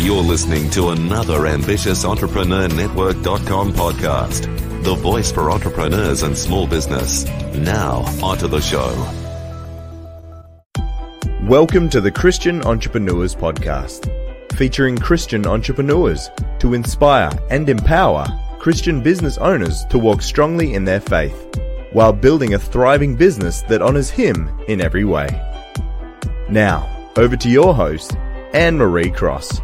You're 0.00 0.22
listening 0.22 0.70
to 0.70 0.88
another 0.88 1.46
ambitious 1.46 2.06
Entrepreneur 2.06 2.66
Network.com 2.68 3.74
podcast, 3.74 4.44
the 4.82 4.94
voice 4.94 5.30
for 5.30 5.50
entrepreneurs 5.50 6.22
and 6.22 6.36
small 6.36 6.66
business. 6.66 7.26
Now, 7.54 7.98
onto 8.22 8.48
the 8.48 8.62
show. 8.62 8.88
Welcome 11.42 11.90
to 11.90 12.00
the 12.00 12.10
Christian 12.10 12.62
Entrepreneurs 12.62 13.34
Podcast, 13.34 14.10
featuring 14.54 14.96
Christian 14.96 15.46
entrepreneurs 15.46 16.30
to 16.60 16.72
inspire 16.72 17.30
and 17.50 17.68
empower 17.68 18.26
Christian 18.58 19.02
business 19.02 19.36
owners 19.36 19.84
to 19.90 19.98
walk 19.98 20.22
strongly 20.22 20.72
in 20.72 20.86
their 20.86 21.00
faith 21.00 21.60
while 21.92 22.14
building 22.14 22.54
a 22.54 22.58
thriving 22.58 23.16
business 23.16 23.60
that 23.62 23.82
honors 23.82 24.08
Him 24.08 24.48
in 24.66 24.80
every 24.80 25.04
way. 25.04 25.28
Now, 26.48 26.88
over 27.18 27.36
to 27.36 27.50
your 27.50 27.74
host, 27.74 28.16
Anne 28.54 28.78
Marie 28.78 29.10
Cross. 29.10 29.60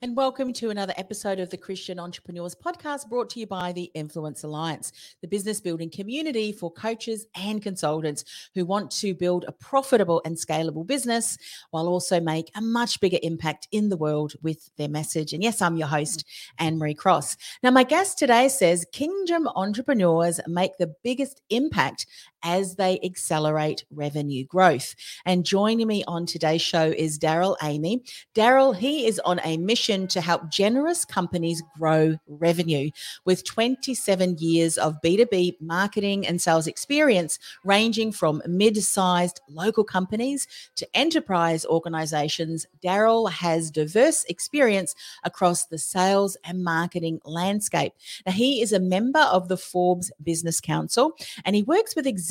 And 0.00 0.16
welcome 0.16 0.52
to 0.52 0.70
another 0.70 0.94
episode 0.96 1.40
of 1.40 1.50
the 1.50 1.56
Christian 1.56 1.98
Entrepreneurs 1.98 2.54
Podcast 2.54 3.08
brought 3.08 3.28
to 3.30 3.40
you 3.40 3.48
by 3.48 3.72
the 3.72 3.90
Influence 3.94 4.44
Alliance, 4.44 4.92
the 5.22 5.26
business 5.26 5.60
building 5.60 5.90
community 5.90 6.52
for 6.52 6.70
coaches 6.70 7.26
and 7.34 7.60
consultants 7.60 8.24
who 8.54 8.64
want 8.64 8.92
to 8.92 9.12
build 9.12 9.44
a 9.48 9.52
profitable 9.52 10.22
and 10.24 10.36
scalable 10.36 10.86
business 10.86 11.36
while 11.72 11.88
also 11.88 12.20
make 12.20 12.48
a 12.54 12.60
much 12.60 13.00
bigger 13.00 13.18
impact 13.24 13.66
in 13.72 13.88
the 13.88 13.96
world 13.96 14.34
with 14.40 14.70
their 14.76 14.88
message. 14.88 15.32
And 15.32 15.42
yes, 15.42 15.60
I'm 15.60 15.76
your 15.76 15.88
host, 15.88 16.24
Anne 16.58 16.78
Marie 16.78 16.94
Cross. 16.94 17.36
Now, 17.64 17.72
my 17.72 17.82
guest 17.82 18.18
today 18.18 18.48
says 18.48 18.86
Kingdom 18.92 19.48
entrepreneurs 19.56 20.38
make 20.46 20.78
the 20.78 20.94
biggest 21.02 21.42
impact 21.50 22.06
as 22.42 22.76
they 22.76 22.98
accelerate 23.02 23.84
revenue 23.90 24.44
growth. 24.44 24.94
And 25.24 25.44
joining 25.44 25.86
me 25.86 26.04
on 26.06 26.26
today's 26.26 26.62
show 26.62 26.92
is 26.96 27.18
Daryl 27.18 27.56
Amy. 27.62 28.02
Daryl, 28.34 28.76
he 28.76 29.06
is 29.06 29.20
on 29.24 29.40
a 29.44 29.56
mission 29.56 30.06
to 30.08 30.20
help 30.20 30.50
generous 30.50 31.04
companies 31.04 31.62
grow 31.76 32.16
revenue 32.26 32.90
with 33.24 33.44
27 33.44 34.36
years 34.38 34.78
of 34.78 34.96
B2B 35.04 35.60
marketing 35.60 36.26
and 36.26 36.40
sales 36.40 36.66
experience, 36.66 37.38
ranging 37.64 38.12
from 38.12 38.42
mid 38.46 38.76
sized 38.82 39.40
local 39.48 39.84
companies 39.84 40.46
to 40.76 40.88
enterprise 40.94 41.64
organizations. 41.66 42.66
Daryl 42.82 43.30
has 43.30 43.70
diverse 43.70 44.24
experience 44.24 44.94
across 45.24 45.66
the 45.66 45.78
sales 45.78 46.36
and 46.44 46.62
marketing 46.62 47.20
landscape. 47.24 47.92
Now, 48.26 48.32
he 48.32 48.62
is 48.62 48.72
a 48.72 48.80
member 48.80 49.20
of 49.20 49.48
the 49.48 49.56
Forbes 49.56 50.12
Business 50.22 50.60
Council 50.60 51.16
and 51.44 51.56
he 51.56 51.62
works 51.62 51.96
with 51.96 52.06
executives 52.06 52.27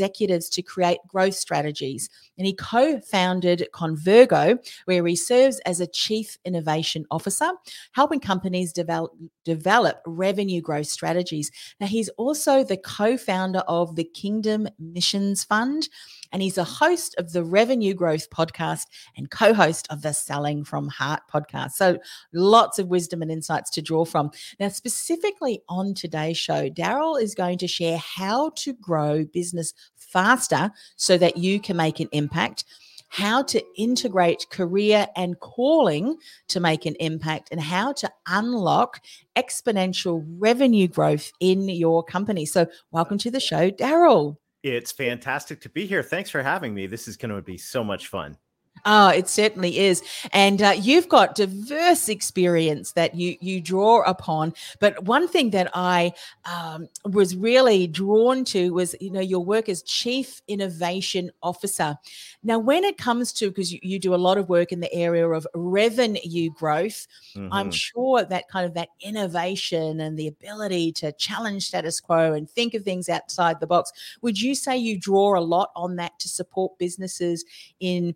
to 0.50 0.62
create 0.62 1.00
growth 1.08 1.36
strategies. 1.36 2.10
And 2.38 2.46
he 2.46 2.54
co 2.54 3.00
founded 3.02 3.68
Convergo, 3.74 4.58
where 4.86 5.06
he 5.06 5.16
serves 5.16 5.60
as 5.60 5.80
a 5.80 5.88
chief 5.88 6.38
innovation 6.46 7.06
officer, 7.12 7.50
helping 7.94 8.20
companies 8.20 8.74
develop, 8.74 9.12
develop 9.48 10.02
revenue 10.06 10.62
growth 10.62 10.88
strategies. 10.88 11.52
Now, 11.80 11.88
he's 11.88 12.10
also 12.10 12.64
the 12.64 12.78
co 12.78 13.18
founder 13.18 13.64
of 13.68 13.96
the 13.96 14.04
Kingdom 14.04 14.68
Missions 14.78 15.44
Fund 15.44 15.88
and 16.32 16.42
he's 16.42 16.58
a 16.58 16.64
host 16.64 17.16
of 17.18 17.32
the 17.32 17.44
Revenue 17.44 17.94
Growth 17.94 18.30
podcast 18.30 18.88
and 19.16 19.32
co 19.32 19.54
host 19.54 19.88
of 19.90 20.02
the 20.02 20.14
Selling 20.14 20.64
from 20.64 20.90
Heart 20.90 21.22
podcast. 21.32 21.72
So 21.72 21.98
lots 22.34 22.80
of 22.80 22.88
wisdom 22.88 23.22
and 23.22 23.32
insights 23.32 23.70
to 23.72 23.82
draw 23.82 24.06
from. 24.06 24.32
Now, 24.60 24.70
specifically 24.70 25.62
on 25.70 25.94
today's 25.94 26.38
show, 26.38 26.70
Daryl 26.70 27.22
is 27.22 27.36
going 27.36 27.58
to 27.60 27.68
share 27.68 27.98
how 27.98 28.52
to 28.58 28.74
grow 28.74 29.24
business 29.26 29.74
faster 29.96 30.72
so 30.96 31.18
that 31.18 31.38
you 31.38 31.60
can 31.60 31.78
make 31.78 32.00
an 32.00 32.10
impact 32.12 32.66
how 33.10 33.44
to 33.44 33.64
integrate 33.78 34.50
career 34.50 35.08
and 35.16 35.40
calling 35.40 36.18
to 36.50 36.60
make 36.60 36.86
an 36.86 36.96
impact, 37.00 37.50
and 37.52 37.62
how 37.62 37.94
to 37.94 38.12
unlock 38.28 39.02
exponential 39.36 40.26
revenue 40.38 40.88
growth 40.88 41.32
in 41.40 41.70
your 41.70 42.04
company. 42.04 42.46
So, 42.46 42.68
welcome 42.92 43.18
to 43.20 43.32
the 43.32 43.40
show, 43.40 43.72
Daryl. 43.72 44.38
It's 44.64 44.92
fantastic 44.92 45.62
to 45.62 45.70
be 45.70 45.86
here. 45.86 46.04
Thanks 46.04 46.30
for 46.30 46.42
having 46.42 46.74
me. 46.74 46.88
This 46.88 47.08
is 47.08 47.16
going 47.16 47.34
to 47.34 47.42
be 47.42 47.58
so 47.58 47.84
much 47.84 48.08
fun. 48.08 48.38
Oh, 48.86 49.10
it 49.10 49.28
certainly 49.28 49.80
is, 49.80 50.04
and 50.32 50.62
uh, 50.62 50.74
you've 50.78 51.10
got 51.10 51.36
diverse 51.36 52.10
experience 52.10 52.94
that 52.94 53.16
you 53.16 53.36
you 53.40 53.62
draw 53.62 54.02
upon. 54.04 54.54
But 54.80 55.04
one 55.04 55.28
thing 55.28 55.52
that 55.52 55.70
I 55.74 56.14
um, 56.46 56.88
was 57.06 57.36
really 57.36 57.88
drawn 57.88 58.46
to 58.46 58.74
was, 58.74 58.96
you 59.00 59.12
know, 59.12 59.22
your 59.22 59.44
work 59.44 59.70
as 59.70 59.82
chief 59.84 60.42
innovation 60.48 61.32
officer. 61.42 61.98
Now, 62.44 62.60
when 62.60 62.84
it 62.84 62.98
comes 62.98 63.34
to 63.34 63.50
because 63.50 63.74
you, 63.74 63.80
you 63.82 64.00
do 64.00 64.14
a 64.14 64.16
lot 64.16 64.38
of 64.38 64.50
work 64.50 64.72
in 64.72 64.80
the 64.80 64.94
area 64.94 65.28
of 65.28 65.48
revenue 65.54 66.50
growth, 66.52 67.08
mm-hmm. 67.36 67.52
I'm 67.52 67.72
sure 67.72 68.24
that 68.24 68.48
kind 68.50 68.66
of 68.66 68.74
that 68.76 68.90
innovation 69.02 70.00
and 70.00 70.18
the 70.18 70.28
ability 70.28 70.92
to 70.94 71.12
challenge 71.14 71.68
status 71.68 72.00
quo 72.00 72.34
and 72.34 72.50
think 72.50 72.74
of 72.74 72.84
things 72.84 73.10
outside 73.10 73.60
the 73.60 73.68
box. 73.68 73.92
Would 74.22 74.40
you 74.40 74.56
say 74.56 74.78
you 74.78 75.00
draw 75.00 75.38
a 75.38 75.42
lot 75.42 75.72
on 75.76 75.96
that 75.98 76.18
to 76.20 76.30
support 76.30 76.78
businesses 76.78 77.46
in 77.80 78.16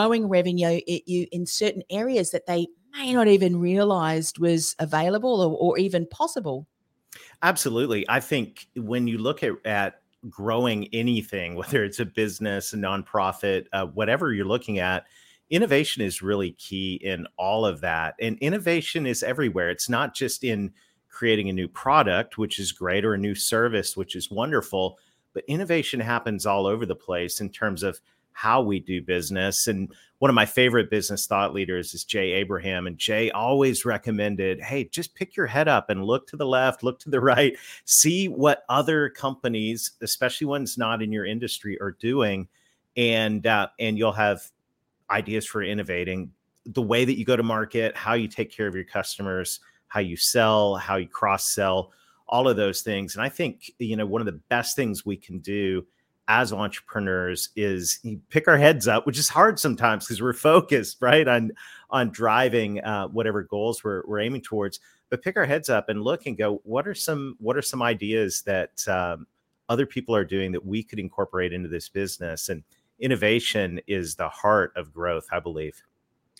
growing 0.00 0.28
revenue 0.28 0.80
you 0.86 1.26
in 1.30 1.46
certain 1.46 1.82
areas 1.90 2.30
that 2.30 2.46
they 2.46 2.66
may 2.92 3.12
not 3.12 3.28
even 3.28 3.60
realized 3.60 4.38
was 4.38 4.74
available 4.78 5.40
or, 5.40 5.56
or 5.56 5.78
even 5.78 6.06
possible. 6.06 6.66
Absolutely. 7.42 8.08
I 8.08 8.20
think 8.20 8.66
when 8.76 9.06
you 9.06 9.18
look 9.18 9.42
at, 9.42 9.52
at 9.64 10.02
growing 10.28 10.88
anything, 10.92 11.54
whether 11.60 11.84
it's 11.84 12.00
a 12.00 12.04
business, 12.04 12.72
a 12.72 12.76
nonprofit, 12.76 13.66
uh, 13.72 13.86
whatever 13.86 14.32
you're 14.32 14.46
looking 14.46 14.78
at, 14.78 15.04
innovation 15.50 16.02
is 16.02 16.22
really 16.22 16.52
key 16.52 16.94
in 17.02 17.26
all 17.36 17.66
of 17.66 17.80
that. 17.80 18.14
And 18.20 18.38
innovation 18.38 19.06
is 19.06 19.22
everywhere. 19.22 19.70
It's 19.70 19.88
not 19.88 20.14
just 20.14 20.44
in 20.44 20.72
creating 21.08 21.48
a 21.48 21.52
new 21.52 21.68
product, 21.68 22.38
which 22.38 22.58
is 22.58 22.72
great, 22.72 23.04
or 23.04 23.14
a 23.14 23.18
new 23.18 23.34
service, 23.34 23.96
which 23.96 24.14
is 24.14 24.30
wonderful, 24.30 24.98
but 25.34 25.44
innovation 25.48 26.00
happens 26.00 26.46
all 26.46 26.66
over 26.66 26.86
the 26.86 26.94
place 26.94 27.40
in 27.40 27.50
terms 27.50 27.82
of 27.82 28.00
how 28.32 28.62
we 28.62 28.80
do 28.80 29.02
business. 29.02 29.66
And 29.66 29.92
one 30.18 30.30
of 30.30 30.34
my 30.34 30.46
favorite 30.46 30.90
business 30.90 31.26
thought 31.26 31.54
leaders 31.54 31.94
is 31.94 32.04
Jay 32.04 32.32
Abraham. 32.32 32.86
And 32.86 32.98
Jay 32.98 33.30
always 33.30 33.84
recommended 33.84 34.60
hey, 34.60 34.84
just 34.84 35.14
pick 35.14 35.36
your 35.36 35.46
head 35.46 35.68
up 35.68 35.90
and 35.90 36.04
look 36.04 36.26
to 36.28 36.36
the 36.36 36.46
left, 36.46 36.82
look 36.82 36.98
to 37.00 37.10
the 37.10 37.20
right, 37.22 37.56
see 37.84 38.28
what 38.28 38.64
other 38.68 39.10
companies, 39.10 39.92
especially 40.00 40.46
ones 40.46 40.78
not 40.78 41.02
in 41.02 41.12
your 41.12 41.26
industry, 41.26 41.80
are 41.80 41.92
doing. 41.92 42.48
And, 42.96 43.46
uh, 43.46 43.68
and 43.78 43.96
you'll 43.96 44.12
have 44.12 44.42
ideas 45.10 45.46
for 45.46 45.62
innovating 45.62 46.32
the 46.66 46.82
way 46.82 47.04
that 47.04 47.18
you 47.18 47.24
go 47.24 47.36
to 47.36 47.42
market, 47.42 47.96
how 47.96 48.14
you 48.14 48.28
take 48.28 48.52
care 48.52 48.66
of 48.66 48.74
your 48.74 48.84
customers, 48.84 49.60
how 49.88 50.00
you 50.00 50.16
sell, 50.16 50.76
how 50.76 50.96
you 50.96 51.08
cross 51.08 51.48
sell, 51.48 51.92
all 52.28 52.48
of 52.48 52.56
those 52.56 52.82
things. 52.82 53.14
And 53.14 53.22
I 53.22 53.28
think, 53.28 53.72
you 53.78 53.96
know, 53.96 54.06
one 54.06 54.22
of 54.22 54.26
the 54.26 54.40
best 54.48 54.76
things 54.76 55.04
we 55.04 55.16
can 55.16 55.38
do 55.38 55.84
as 56.30 56.52
entrepreneurs 56.52 57.48
is 57.56 57.98
pick 58.28 58.46
our 58.46 58.56
heads 58.56 58.86
up, 58.86 59.04
which 59.04 59.18
is 59.18 59.28
hard 59.28 59.58
sometimes 59.58 60.06
because 60.06 60.22
we're 60.22 60.32
focused 60.32 60.98
right 61.00 61.26
on 61.26 61.50
on 61.90 62.08
driving 62.10 62.80
uh, 62.84 63.08
whatever 63.08 63.42
goals 63.42 63.82
we're, 63.82 64.04
we're 64.06 64.20
aiming 64.20 64.40
towards. 64.40 64.78
But 65.10 65.22
pick 65.22 65.36
our 65.36 65.44
heads 65.44 65.68
up 65.68 65.88
and 65.88 66.02
look 66.02 66.26
and 66.26 66.38
go, 66.38 66.60
what 66.62 66.86
are 66.86 66.94
some 66.94 67.34
what 67.40 67.56
are 67.56 67.62
some 67.62 67.82
ideas 67.82 68.42
that 68.42 68.86
um, 68.86 69.26
other 69.68 69.86
people 69.86 70.14
are 70.14 70.24
doing 70.24 70.52
that 70.52 70.64
we 70.64 70.84
could 70.84 71.00
incorporate 71.00 71.52
into 71.52 71.68
this 71.68 71.88
business? 71.88 72.48
And 72.48 72.62
innovation 73.00 73.80
is 73.88 74.14
the 74.14 74.28
heart 74.28 74.72
of 74.76 74.94
growth, 74.94 75.26
I 75.32 75.40
believe. 75.40 75.82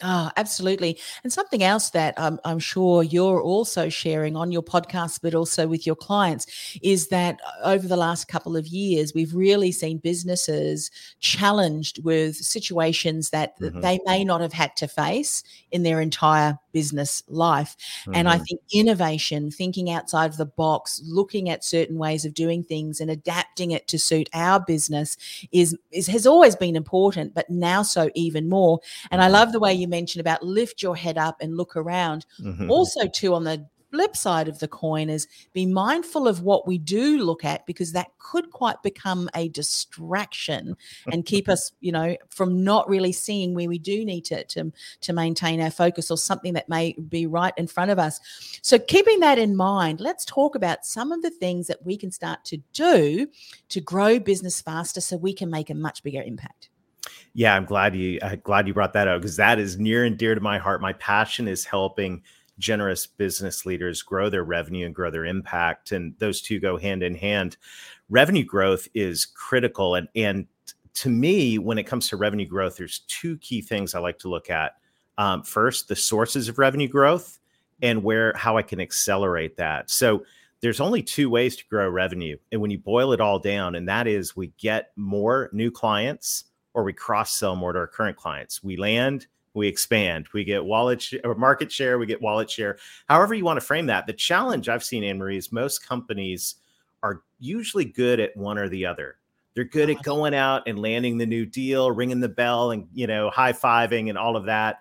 Oh, 0.02 0.30
absolutely. 0.36 0.98
And 1.22 1.32
something 1.32 1.62
else 1.62 1.90
that 1.90 2.18
um, 2.18 2.40
I'm 2.44 2.58
sure 2.58 3.02
you're 3.02 3.42
also 3.42 3.88
sharing 3.90 4.34
on 4.34 4.50
your 4.50 4.62
podcast, 4.62 5.20
but 5.22 5.34
also 5.34 5.68
with 5.68 5.86
your 5.86 5.96
clients, 5.96 6.78
is 6.82 7.08
that 7.08 7.38
uh, 7.46 7.68
over 7.68 7.86
the 7.86 7.96
last 7.96 8.26
couple 8.26 8.56
of 8.56 8.66
years, 8.66 9.12
we've 9.14 9.34
really 9.34 9.72
seen 9.72 9.98
businesses 9.98 10.90
challenged 11.20 12.02
with 12.02 12.36
situations 12.36 13.30
that 13.30 13.58
mm-hmm. 13.60 13.80
they 13.80 13.98
may 14.06 14.24
not 14.24 14.40
have 14.40 14.54
had 14.54 14.74
to 14.76 14.88
face 14.88 15.42
in 15.70 15.82
their 15.82 16.00
entire 16.00 16.58
business 16.72 17.22
life. 17.28 17.76
Mm-hmm. 18.02 18.14
And 18.14 18.28
I 18.28 18.36
mm-hmm. 18.36 18.44
think 18.44 18.60
innovation, 18.72 19.50
thinking 19.50 19.90
outside 19.90 20.30
of 20.30 20.38
the 20.38 20.46
box, 20.46 21.02
looking 21.04 21.50
at 21.50 21.64
certain 21.64 21.98
ways 21.98 22.24
of 22.24 22.32
doing 22.32 22.64
things 22.64 23.00
and 23.00 23.10
adapting 23.10 23.72
it 23.72 23.86
to 23.88 23.98
suit 23.98 24.30
our 24.32 24.60
business 24.60 25.16
is, 25.52 25.76
is 25.90 26.06
has 26.06 26.26
always 26.26 26.56
been 26.56 26.76
important, 26.76 27.34
but 27.34 27.50
now 27.50 27.82
so 27.82 28.08
even 28.14 28.48
more. 28.48 28.80
And 29.10 29.20
I 29.20 29.24
mm-hmm. 29.26 29.34
love 29.34 29.52
the 29.52 29.60
way 29.60 29.74
you 29.74 29.89
mentioned 29.90 30.20
about 30.20 30.42
lift 30.42 30.82
your 30.82 30.96
head 30.96 31.18
up 31.18 31.36
and 31.40 31.56
look 31.56 31.76
around. 31.76 32.24
Mm-hmm. 32.40 32.70
Also, 32.70 33.06
too, 33.06 33.34
on 33.34 33.44
the 33.44 33.66
flip 33.90 34.16
side 34.16 34.48
of 34.48 34.58
the 34.58 34.68
coin 34.68 35.10
is 35.10 35.26
be 35.52 35.66
mindful 35.66 36.28
of 36.28 36.42
what 36.42 36.66
we 36.66 36.78
do 36.78 37.18
look 37.18 37.44
at 37.44 37.66
because 37.66 37.92
that 37.92 38.06
could 38.18 38.50
quite 38.50 38.82
become 38.82 39.28
a 39.34 39.48
distraction 39.48 40.76
and 41.12 41.26
keep 41.26 41.48
us, 41.48 41.72
you 41.80 41.92
know, 41.92 42.16
from 42.28 42.62
not 42.62 42.88
really 42.88 43.12
seeing 43.12 43.54
where 43.54 43.68
we 43.68 43.78
do 43.78 44.04
need 44.04 44.24
to, 44.24 44.44
to, 44.44 44.72
to 45.00 45.12
maintain 45.12 45.60
our 45.60 45.70
focus 45.70 46.10
or 46.10 46.16
something 46.16 46.54
that 46.54 46.68
may 46.68 46.92
be 47.08 47.26
right 47.26 47.54
in 47.56 47.66
front 47.66 47.90
of 47.90 47.98
us. 47.98 48.20
So, 48.62 48.78
keeping 48.78 49.20
that 49.20 49.38
in 49.38 49.56
mind, 49.56 50.00
let's 50.00 50.24
talk 50.24 50.54
about 50.54 50.86
some 50.86 51.12
of 51.12 51.22
the 51.22 51.30
things 51.30 51.66
that 51.66 51.84
we 51.84 51.96
can 51.96 52.10
start 52.10 52.44
to 52.46 52.58
do 52.72 53.26
to 53.68 53.80
grow 53.80 54.18
business 54.18 54.60
faster 54.60 55.00
so 55.00 55.16
we 55.16 55.34
can 55.34 55.50
make 55.50 55.70
a 55.70 55.74
much 55.74 56.02
bigger 56.02 56.22
impact. 56.22 56.69
Yeah, 57.32 57.54
I'm 57.54 57.64
glad 57.64 57.94
you 57.94 58.18
uh, 58.20 58.36
glad 58.36 58.66
you 58.66 58.74
brought 58.74 58.92
that 58.94 59.08
up 59.08 59.20
because 59.20 59.36
that 59.36 59.58
is 59.58 59.78
near 59.78 60.04
and 60.04 60.16
dear 60.18 60.34
to 60.34 60.40
my 60.40 60.58
heart. 60.58 60.80
My 60.80 60.92
passion 60.94 61.46
is 61.48 61.64
helping 61.64 62.22
generous 62.58 63.06
business 63.06 63.64
leaders 63.64 64.02
grow 64.02 64.28
their 64.28 64.44
revenue 64.44 64.84
and 64.86 64.94
grow 64.94 65.10
their 65.10 65.24
impact, 65.24 65.92
and 65.92 66.14
those 66.18 66.42
two 66.42 66.58
go 66.58 66.76
hand 66.76 67.02
in 67.02 67.14
hand. 67.14 67.56
Revenue 68.08 68.44
growth 68.44 68.88
is 68.94 69.26
critical, 69.26 69.94
and 69.94 70.08
and 70.16 70.46
to 70.94 71.08
me, 71.08 71.58
when 71.58 71.78
it 71.78 71.84
comes 71.84 72.08
to 72.08 72.16
revenue 72.16 72.46
growth, 72.46 72.76
there's 72.76 73.00
two 73.06 73.38
key 73.38 73.62
things 73.62 73.94
I 73.94 74.00
like 74.00 74.18
to 74.20 74.28
look 74.28 74.50
at. 74.50 74.72
Um, 75.16 75.42
first, 75.44 75.88
the 75.88 75.96
sources 75.96 76.48
of 76.48 76.58
revenue 76.58 76.88
growth, 76.88 77.38
and 77.80 78.02
where 78.02 78.32
how 78.34 78.56
I 78.56 78.62
can 78.62 78.80
accelerate 78.80 79.56
that. 79.56 79.88
So 79.88 80.24
there's 80.60 80.80
only 80.80 81.02
two 81.02 81.30
ways 81.30 81.56
to 81.56 81.64
grow 81.70 81.88
revenue, 81.88 82.36
and 82.50 82.60
when 82.60 82.72
you 82.72 82.78
boil 82.78 83.12
it 83.12 83.20
all 83.20 83.38
down, 83.38 83.76
and 83.76 83.88
that 83.88 84.08
is 84.08 84.34
we 84.34 84.52
get 84.58 84.90
more 84.96 85.48
new 85.52 85.70
clients 85.70 86.44
or 86.74 86.84
we 86.84 86.92
cross 86.92 87.34
sell 87.34 87.56
more 87.56 87.72
to 87.72 87.78
our 87.78 87.86
current 87.86 88.16
clients. 88.16 88.62
We 88.62 88.76
land, 88.76 89.26
we 89.54 89.66
expand, 89.66 90.28
we 90.32 90.44
get 90.44 90.64
wallet 90.64 91.02
sh- 91.02 91.14
or 91.24 91.34
market 91.34 91.72
share, 91.72 91.98
we 91.98 92.06
get 92.06 92.22
wallet 92.22 92.50
share. 92.50 92.78
However, 93.08 93.34
you 93.34 93.44
want 93.44 93.58
to 93.58 93.66
frame 93.66 93.86
that. 93.86 94.06
The 94.06 94.12
challenge 94.12 94.68
I've 94.68 94.84
seen, 94.84 95.02
Anne 95.04 95.18
Marie, 95.18 95.36
is 95.36 95.52
most 95.52 95.86
companies 95.86 96.56
are 97.02 97.22
usually 97.38 97.84
good 97.84 98.20
at 98.20 98.36
one 98.36 98.58
or 98.58 98.68
the 98.68 98.86
other. 98.86 99.16
They're 99.54 99.64
good 99.64 99.90
at 99.90 99.96
uh-huh. 99.96 100.02
going 100.04 100.34
out 100.34 100.62
and 100.66 100.78
landing 100.78 101.18
the 101.18 101.26
new 101.26 101.44
deal, 101.44 101.90
ringing 101.90 102.20
the 102.20 102.28
bell, 102.28 102.70
and 102.70 102.86
you 102.94 103.06
know, 103.06 103.30
high 103.30 103.52
fiving 103.52 104.08
and 104.08 104.16
all 104.16 104.36
of 104.36 104.46
that, 104.46 104.80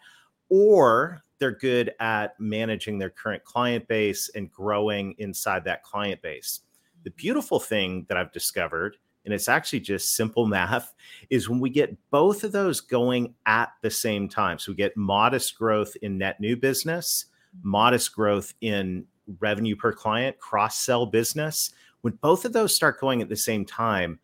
or 0.50 1.24
they're 1.40 1.52
good 1.52 1.94
at 2.00 2.40
managing 2.40 3.00
their 3.00 3.10
current 3.10 3.44
client 3.44 3.88
base 3.88 4.30
and 4.36 4.52
growing 4.52 5.16
inside 5.18 5.64
that 5.64 5.84
client 5.84 6.22
base. 6.22 6.62
The 7.04 7.10
mm-hmm. 7.10 7.18
beautiful 7.18 7.60
thing 7.60 8.06
that 8.10 8.18
I've 8.18 8.32
discovered 8.32 8.98
and 9.30 9.36
it's 9.36 9.48
actually 9.48 9.82
just 9.82 10.16
simple 10.16 10.48
math, 10.48 10.96
is 11.30 11.48
when 11.48 11.60
we 11.60 11.70
get 11.70 11.96
both 12.10 12.44
of 12.44 12.52
those 12.52 12.82
going 12.82 13.36
at 13.46 13.72
the 13.84 13.92
same 13.92 14.28
time. 14.28 14.58
So 14.58 14.72
we 14.72 14.76
get 14.76 14.98
modest 14.98 15.56
growth 15.56 15.96
in 16.02 16.18
net 16.18 16.40
new 16.40 16.56
business, 16.58 17.26
mm-hmm. 17.56 17.70
modest 17.70 18.16
growth 18.16 18.56
in 18.62 19.06
revenue 19.40 19.76
per 19.76 19.94
client, 19.94 20.40
cross 20.40 20.80
sell 20.80 21.06
business. 21.06 21.70
When 22.02 22.14
both 22.14 22.44
of 22.44 22.54
those 22.54 22.74
start 22.74 23.00
going 23.00 23.22
at 23.22 23.30
the 23.30 23.36
same 23.36 23.66
time, 23.66 24.18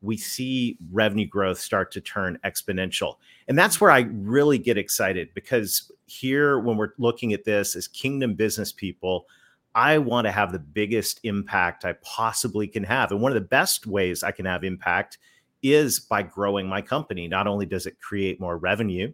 we 0.00 0.16
see 0.16 0.78
revenue 0.92 1.26
growth 1.26 1.58
start 1.58 1.90
to 1.92 2.00
turn 2.00 2.38
exponential. 2.44 3.16
And 3.48 3.58
that's 3.58 3.80
where 3.80 3.90
I 3.90 4.02
really 4.12 4.58
get 4.58 4.78
excited 4.78 5.30
because 5.34 5.90
here, 6.06 6.60
when 6.60 6.76
we're 6.76 6.92
looking 6.98 7.32
at 7.32 7.42
this 7.42 7.74
as 7.74 7.88
kingdom 7.88 8.34
business 8.34 8.70
people, 8.70 9.26
I 9.74 9.98
want 9.98 10.26
to 10.26 10.32
have 10.32 10.52
the 10.52 10.58
biggest 10.58 11.20
impact 11.22 11.84
I 11.84 11.94
possibly 12.02 12.66
can 12.66 12.84
have. 12.84 13.10
And 13.10 13.20
one 13.20 13.32
of 13.32 13.34
the 13.34 13.48
best 13.48 13.86
ways 13.86 14.22
I 14.22 14.30
can 14.30 14.44
have 14.44 14.64
impact 14.64 15.18
is 15.62 16.00
by 16.00 16.22
growing 16.22 16.68
my 16.68 16.82
company. 16.82 17.28
Not 17.28 17.46
only 17.46 17.66
does 17.66 17.86
it 17.86 18.00
create 18.00 18.40
more 18.40 18.58
revenue, 18.58 19.12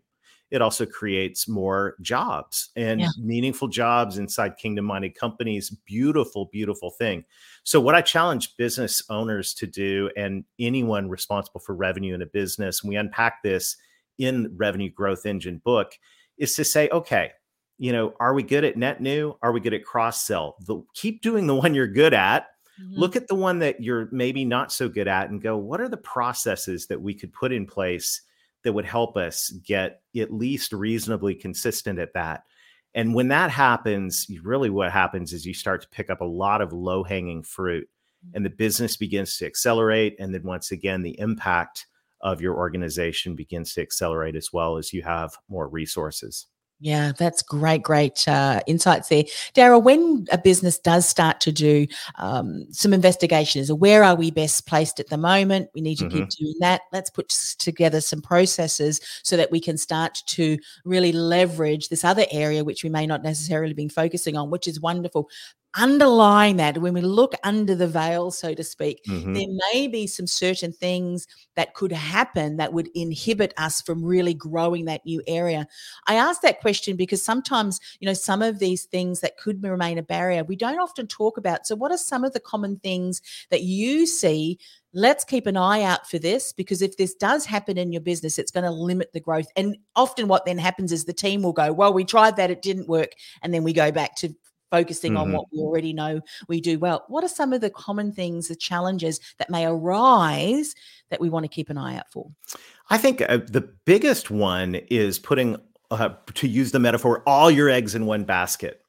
it 0.51 0.63
also 0.63 0.87
creates 0.87 1.47
more 1.47 1.95
jobs 2.01 2.71
and 2.75 3.01
yeah. 3.01 3.09
meaningful 3.21 3.69
jobs 3.69 4.17
inside 4.17 4.57
kingdom 4.57 4.87
minded 4.87 5.15
companies. 5.15 5.71
Beautiful, 5.85 6.47
beautiful 6.47 6.91
thing. 6.91 7.25
So, 7.65 7.81
what 7.81 7.95
I 7.95 8.01
challenge 8.01 8.57
business 8.57 9.03
owners 9.11 9.53
to 9.55 9.67
do 9.67 10.11
and 10.17 10.45
anyone 10.59 11.11
responsible 11.11 11.61
for 11.61 11.75
revenue 11.75 12.15
in 12.15 12.23
a 12.23 12.27
business, 12.27 12.83
and 12.83 12.89
we 12.89 12.97
unpack 12.97 13.43
this 13.43 13.77
in 14.17 14.51
Revenue 14.57 14.91
Growth 14.91 15.27
Engine 15.27 15.61
book, 15.63 15.93
is 16.39 16.55
to 16.55 16.65
say, 16.65 16.89
okay, 16.91 17.33
you 17.79 17.93
know, 17.93 18.13
are 18.21 18.35
we 18.35 18.43
good 18.43 18.65
at 18.65 18.77
net 18.77 19.01
new? 19.01 19.35
Are 19.43 19.53
we 19.53 19.61
good 19.61 19.75
at 19.75 19.85
cross 19.85 20.25
sell? 20.27 20.57
Keep 20.95 21.23
doing 21.23 21.47
the 21.47 21.55
one 21.55 21.75
you're 21.75 21.87
good 21.87 22.13
at. 22.13 22.49
Mm-hmm. 22.81 22.99
Look 22.99 23.17
at 23.17 23.29
the 23.29 23.35
one 23.35 23.61
that 23.61 23.81
you're 23.81 24.09
maybe 24.13 24.45
not 24.45 24.73
so 24.73 24.89
good 24.89 25.09
at 25.09 25.31
and 25.31 25.43
go, 25.43 25.57
what 25.57 25.81
are 25.81 25.89
the 25.89 25.97
processes 25.97 26.87
that 26.89 27.01
we 27.01 27.15
could 27.15 27.33
put 27.33 27.53
in 27.53 27.67
place 27.67 28.23
that 28.65 28.73
would 28.73 28.85
help 28.85 29.17
us 29.17 29.51
get 29.65 30.03
at 30.17 30.33
least 30.33 30.73
reasonably 30.73 31.35
consistent 31.35 31.99
at 31.99 32.15
that? 32.15 32.45
And 32.95 33.15
when 33.15 33.29
that 33.29 33.51
happens, 33.51 34.27
really 34.43 34.71
what 34.71 34.91
happens 34.91 35.33
is 35.33 35.47
you 35.47 35.55
start 35.55 35.83
to 35.83 35.89
pick 35.89 36.11
up 36.11 36.21
a 36.21 36.25
lot 36.25 36.61
of 36.61 36.73
low 36.73 37.05
hanging 37.05 37.43
fruit 37.43 37.89
and 38.35 38.45
the 38.45 38.51
business 38.51 38.97
begins 38.97 39.37
to 39.39 39.47
accelerate. 39.47 40.17
And 40.19 40.35
then 40.35 40.43
once 40.43 40.73
again, 40.73 41.03
the 41.03 41.19
impact 41.21 41.87
of 42.21 42.41
your 42.41 42.57
organization 42.57 43.37
begins 43.37 43.75
to 43.75 43.83
accelerate 43.83 44.35
as 44.35 44.53
well 44.53 44.77
as 44.77 44.93
you 44.93 45.03
have 45.03 45.37
more 45.49 45.69
resources. 45.69 46.47
Yeah, 46.81 47.11
that's 47.19 47.43
great, 47.43 47.83
great 47.83 48.27
uh, 48.29 48.61
insights 48.69 49.09
there. 49.09 49.25
Daryl, 49.53 49.83
when 49.83 50.27
a 50.31 50.39
business 50.39 50.79
does 50.79 51.09
start 51.09 51.41
to 51.41 51.51
do 51.51 51.89
um, 52.17 52.67
some 52.71 52.95
investigations, 52.95 53.73
where 53.73 54.05
are 54.05 54.15
we 54.15 54.31
best 54.31 54.65
placed 54.65 55.01
at 55.01 55.09
the 55.09 55.17
moment? 55.17 55.71
We 55.75 55.81
need 55.81 55.99
to 55.99 56.05
mm-hmm. 56.05 56.19
keep 56.19 56.29
doing 56.29 56.55
that. 56.61 56.83
Let's 56.93 57.11
put 57.11 57.31
together 57.59 58.01
some 58.01 58.23
processes 58.23 59.01
so 59.25 59.37
that 59.37 59.51
we 59.51 59.61
can 59.61 59.77
start 59.77 60.23
to 60.27 60.57
really 60.85 61.11
leverage 61.11 61.89
this 61.89 62.05
other 62.05 62.27
area, 62.31 62.63
which 62.63 62.85
we 62.85 62.91
may 62.91 63.09
not 63.09 63.25
necessarily 63.25 63.75
be 63.75 63.89
focusing 63.89 64.37
on, 64.37 64.51
which 64.51 64.69
is 64.69 64.81
wonderful 64.81 65.29
underlying 65.79 66.57
that, 66.57 66.79
when 66.79 66.93
we 66.93 67.01
look 67.01 67.33
under 67.45 67.75
the 67.75 67.87
veil, 67.87 68.31
so 68.31 68.53
to 68.53 68.65
speak, 68.65 69.03
mm-hmm. 69.09 69.33
there 69.33 69.47
may 69.73 69.87
be 69.87 70.07
some 70.07 70.27
certain 70.27 70.73
things 70.73 71.27
that 71.55 71.75
could 71.75 71.93
happen 71.93 72.57
that 72.57 72.73
would 72.73 72.89
inhibit 72.95 73.55
us 73.57 73.81
from 73.81 74.05
really 74.05 74.35
growing 74.35 74.85
that 74.85 75.07
new 75.07 75.23
area. 75.27 75.67
I 76.07 76.15
ask 76.15 76.43
that 76.43 76.61
question 76.61 76.97
because 76.97 77.25
sometimes, 77.25 77.81
you 78.01 78.07
know, 78.07 78.15
some 78.15 78.43
of 78.43 78.59
these 78.59 78.85
things 78.85 79.21
that 79.21 79.39
could 79.39 79.63
remain 79.63 79.99
a 79.99 80.03
barrier, 80.03 80.45
we 80.45 80.57
don't 80.57 80.81
often 80.81 81.07
talk 81.07 81.39
about. 81.39 81.67
So, 81.67 81.77
what 81.77 81.93
are 81.93 81.99
some 81.99 82.25
of 82.25 82.33
the 82.33 82.41
common 82.41 82.79
things 82.81 83.23
that 83.51 83.63
you 83.63 84.07
see? 84.07 84.59
Let's 84.95 85.25
keep 85.25 85.47
an 85.47 85.57
eye 85.57 85.83
out 85.83 86.09
for 86.09 86.19
this 86.19 86.53
because 86.53 86.81
if 86.81 86.97
this 86.97 87.15
does 87.15 87.45
happen 87.45 87.77
in 87.77 87.93
your 87.93 88.01
business, 88.01 88.39
it's 88.39 88.51
going 88.51 88.65
to 88.65 88.71
limit 88.71 89.13
the 89.13 89.21
growth. 89.21 89.47
And 89.55 89.77
often, 89.95 90.29
what 90.29 90.47
then 90.47 90.59
happens 90.59 90.93
is 90.93 91.05
the 91.05 91.13
team 91.13 91.43
will 91.43 91.53
go, 91.53 91.73
Well, 91.73 91.93
we 91.93 92.05
tried 92.05 92.37
that, 92.37 92.51
it 92.51 92.63
didn't 92.63 92.89
work. 92.89 93.13
And 93.43 93.53
then 93.55 93.65
we 93.65 93.73
go 93.73 93.93
back 93.93 94.17
to 94.17 94.35
focusing 94.71 95.13
mm-hmm. 95.13 95.23
on 95.23 95.33
what 95.33 95.47
we 95.53 95.59
already 95.59 95.93
know 95.93 96.21
we 96.49 96.61
do 96.61 96.79
well. 96.79 97.05
What 97.09 97.25
are 97.25 97.29
some 97.29 97.53
of 97.53 97.61
the 97.61 97.71
common 97.71 98.13
things, 98.13 98.49
the 98.49 98.57
challenges 98.57 99.21
that 99.39 99.51
may 99.51 99.67
arise 99.67 100.75
that 101.11 101.21
we 101.21 101.31
want 101.31 101.45
to 101.45 101.49
keep 101.49 101.71
an 101.71 101.79
eye 101.79 101.97
out 101.97 102.11
for? 102.11 102.31
I 102.91 102.99
think 102.99 103.23
uh, 103.23 103.39
the 103.47 103.69
biggest 103.85 104.31
one 104.31 104.75
is 104.75 105.19
putting, 105.19 105.57
uh, 105.91 106.11
to 106.35 106.49
use 106.49 106.73
the 106.73 106.79
metaphor, 106.79 107.23
all 107.27 107.51
your 107.51 107.69
eggs 107.69 107.95
in 107.95 108.07
one 108.07 108.25
basket. 108.25 108.83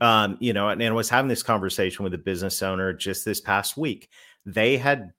Um, 0.00 0.36
you 0.40 0.52
know, 0.52 0.68
and, 0.68 0.82
and 0.82 0.90
I 0.90 0.94
was 0.94 1.08
having 1.08 1.28
this 1.28 1.42
conversation 1.42 2.02
with 2.02 2.14
a 2.14 2.18
business 2.18 2.62
owner 2.62 2.92
just 2.92 3.24
this 3.24 3.40
past 3.40 3.76
week. 3.76 4.10
They 4.44 4.76
had 4.76 5.12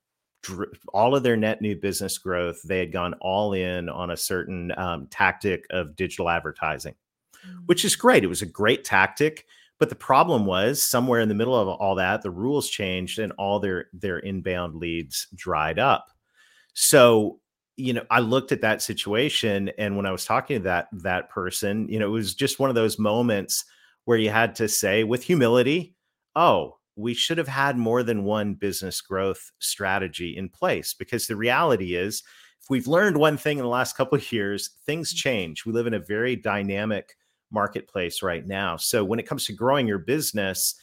all 0.93 1.15
of 1.15 1.23
their 1.23 1.37
net 1.37 1.61
new 1.61 1.75
business 1.75 2.17
growth, 2.17 2.61
they 2.63 2.79
had 2.79 2.91
gone 2.91 3.13
all 3.15 3.53
in 3.53 3.89
on 3.89 4.11
a 4.11 4.17
certain 4.17 4.71
um, 4.77 5.07
tactic 5.07 5.65
of 5.71 5.95
digital 5.95 6.29
advertising, 6.29 6.93
mm. 7.47 7.59
which 7.65 7.85
is 7.85 7.95
great. 7.95 8.23
It 8.23 8.27
was 8.27 8.41
a 8.41 8.47
great 8.47 8.83
tactic 8.83 9.45
but 9.79 9.89
the 9.89 9.95
problem 9.95 10.45
was 10.45 10.81
somewhere 10.81 11.19
in 11.19 11.29
the 11.29 11.35
middle 11.35 11.55
of 11.55 11.67
all 11.67 11.95
that, 11.95 12.21
the 12.21 12.31
rules 12.31 12.69
changed 12.69 13.19
and 13.19 13.33
all 13.33 13.59
their 13.59 13.87
their 13.93 14.19
inbound 14.19 14.75
leads 14.75 15.27
dried 15.35 15.79
up. 15.79 16.07
So, 16.73 17.39
you 17.77 17.93
know, 17.93 18.05
I 18.09 18.19
looked 18.19 18.51
at 18.51 18.61
that 18.61 18.81
situation 18.81 19.69
and 19.77 19.97
when 19.97 20.05
I 20.05 20.11
was 20.11 20.25
talking 20.25 20.57
to 20.57 20.63
that 20.63 20.87
that 20.93 21.29
person, 21.29 21.87
you 21.89 21.99
know, 21.99 22.07
it 22.07 22.11
was 22.11 22.35
just 22.35 22.59
one 22.59 22.69
of 22.69 22.75
those 22.75 22.99
moments 22.99 23.65
where 24.05 24.17
you 24.17 24.29
had 24.29 24.55
to 24.55 24.67
say 24.67 25.03
with 25.03 25.23
humility, 25.23 25.95
"Oh, 26.35 26.77
we 26.95 27.13
should 27.13 27.37
have 27.37 27.47
had 27.47 27.77
more 27.77 28.03
than 28.03 28.23
one 28.23 28.53
business 28.53 29.01
growth 29.01 29.51
strategy 29.59 30.37
in 30.37 30.49
place 30.49 30.93
because 30.93 31.27
the 31.27 31.35
reality 31.35 31.95
is 31.95 32.23
if 32.61 32.69
we've 32.69 32.87
learned 32.87 33.17
one 33.17 33.37
thing 33.37 33.57
in 33.57 33.63
the 33.63 33.69
last 33.69 33.97
couple 33.97 34.17
of 34.17 34.31
years, 34.31 34.71
things 34.85 35.13
mm. 35.13 35.17
change. 35.17 35.65
We 35.65 35.73
live 35.73 35.87
in 35.87 35.93
a 35.93 35.99
very 35.99 36.35
dynamic 36.35 37.15
marketplace 37.51 38.21
right 38.21 38.45
now. 38.45 38.77
So 38.77 39.03
when 39.03 39.19
it 39.19 39.27
comes 39.27 39.45
to 39.45 39.53
growing 39.53 39.87
your 39.87 39.99
business, 39.99 40.75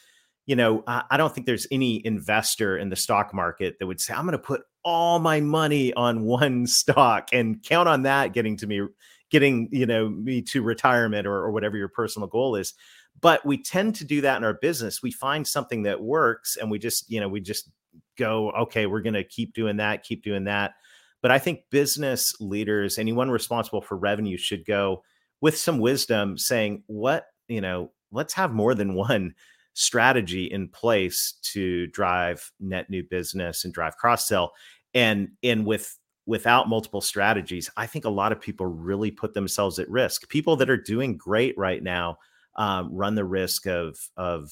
you 0.47 0.57
know, 0.57 0.83
I, 0.87 1.05
I 1.11 1.17
don't 1.17 1.35
think 1.35 1.47
there's 1.47 1.67
any 1.71 2.05
investor 2.05 2.77
in 2.77 2.89
the 2.89 2.97
stock 2.97 3.33
market 3.33 3.77
that 3.79 3.87
would 3.87 4.01
say, 4.01 4.15
I'm 4.15 4.25
going 4.25 4.33
to 4.33 4.39
put 4.39 4.63
all 4.85 5.19
my 5.19 5.41
money 5.41 5.93
on 5.95 6.23
one 6.25 6.67
stock 6.67 7.29
and 7.33 7.63
count 7.63 7.89
on 7.89 8.03
that 8.03 8.33
getting 8.33 8.57
to 8.59 8.67
me, 8.67 8.83
getting, 9.31 9.69
you 9.73 9.87
know, 9.87 10.09
me 10.09 10.43
to 10.43 10.63
retirement 10.63 11.27
or, 11.27 11.35
or 11.35 11.53
whatever 11.53 11.77
your 11.77 11.89
personal 11.89 12.29
goal 12.29 12.57
is. 12.57 12.75
But 13.21 13.45
we 13.45 13.63
tend 13.63 13.95
to 13.97 14.05
do 14.05 14.21
that 14.23 14.39
in 14.39 14.45
our 14.45 14.55
business. 14.55 15.03
We 15.03 15.13
find 15.13 15.47
something 15.47 15.83
that 15.85 16.01
works 16.01 16.57
and 16.57 16.71
we 16.71 16.79
just, 16.79 17.11
you 17.11 17.21
know, 17.21 17.29
we 17.29 17.41
just 17.41 17.71
go, 18.19 18.51
okay, 18.53 18.87
we're 18.87 19.03
going 19.03 19.15
to 19.15 19.25
keep 19.25 19.55
doing 19.55 19.77
that, 19.77 20.03
keep 20.03 20.25
doing 20.25 20.45
that. 20.45 20.73
But 21.21 21.31
I 21.31 21.39
think 21.39 21.61
business 21.71 22.35
leaders, 22.41 22.99
anyone 22.99 23.31
responsible 23.31 23.81
for 23.81 23.97
revenue 23.97 24.37
should 24.37 24.65
go, 24.65 25.05
with 25.43 25.59
some 25.59 25.79
wisdom 25.79 26.39
saying 26.39 26.83
what 26.87 27.27
you 27.49 27.61
know 27.61 27.91
let's 28.11 28.33
have 28.33 28.53
more 28.53 28.75
than 28.75 28.95
one 28.95 29.35
strategy 29.75 30.45
in 30.47 30.69
place 30.69 31.35
to 31.43 31.87
drive 31.89 32.51
net 32.61 32.89
new 32.89 33.03
business 33.03 33.65
and 33.65 33.75
drive 33.75 33.97
cross 33.99 34.27
sell 34.27 34.53
and 34.95 35.29
and 35.43 35.67
with 35.67 35.99
without 36.25 36.69
multiple 36.69 37.01
strategies 37.03 37.69
i 37.77 37.87
think 37.87 38.07
a 38.07 38.11
lot 38.11 38.33
of 38.33 38.41
people 38.41 38.65
really 38.65 39.11
put 39.11 39.35
themselves 39.35 39.79
at 39.79 39.91
risk. 39.91 40.27
People 40.31 40.57
that 40.57 40.71
are 40.71 40.77
doing 40.77 41.17
great 41.19 41.57
right 41.59 41.83
now 41.83 42.17
um, 42.57 42.95
run 42.95 43.15
the 43.15 43.25
risk 43.25 43.67
of 43.67 43.99
of 44.17 44.51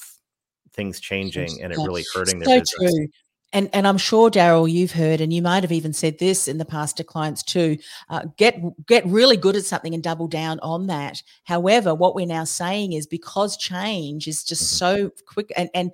things 0.72 1.00
changing 1.00 1.62
and 1.62 1.72
it 1.72 1.78
really 1.78 2.04
hurting 2.14 2.38
their 2.38 2.46
so 2.46 2.60
business. 2.60 2.94
true 2.94 3.08
and 3.52 3.68
and 3.72 3.86
I'm 3.86 3.98
sure 3.98 4.30
Daryl, 4.30 4.70
you've 4.70 4.92
heard, 4.92 5.20
and 5.20 5.32
you 5.32 5.42
might 5.42 5.62
have 5.62 5.72
even 5.72 5.92
said 5.92 6.18
this 6.18 6.46
in 6.46 6.58
the 6.58 6.64
past 6.64 6.96
to 6.98 7.04
clients 7.04 7.42
too. 7.42 7.78
Uh, 8.08 8.26
get 8.36 8.60
get 8.86 9.04
really 9.06 9.36
good 9.36 9.56
at 9.56 9.64
something 9.64 9.94
and 9.94 10.02
double 10.02 10.28
down 10.28 10.60
on 10.60 10.86
that. 10.86 11.22
However, 11.44 11.94
what 11.94 12.14
we're 12.14 12.26
now 12.26 12.44
saying 12.44 12.92
is 12.92 13.06
because 13.06 13.56
change 13.56 14.28
is 14.28 14.44
just 14.44 14.62
mm-hmm. 14.62 14.76
so 14.76 15.10
quick, 15.26 15.52
and 15.56 15.68
and 15.74 15.92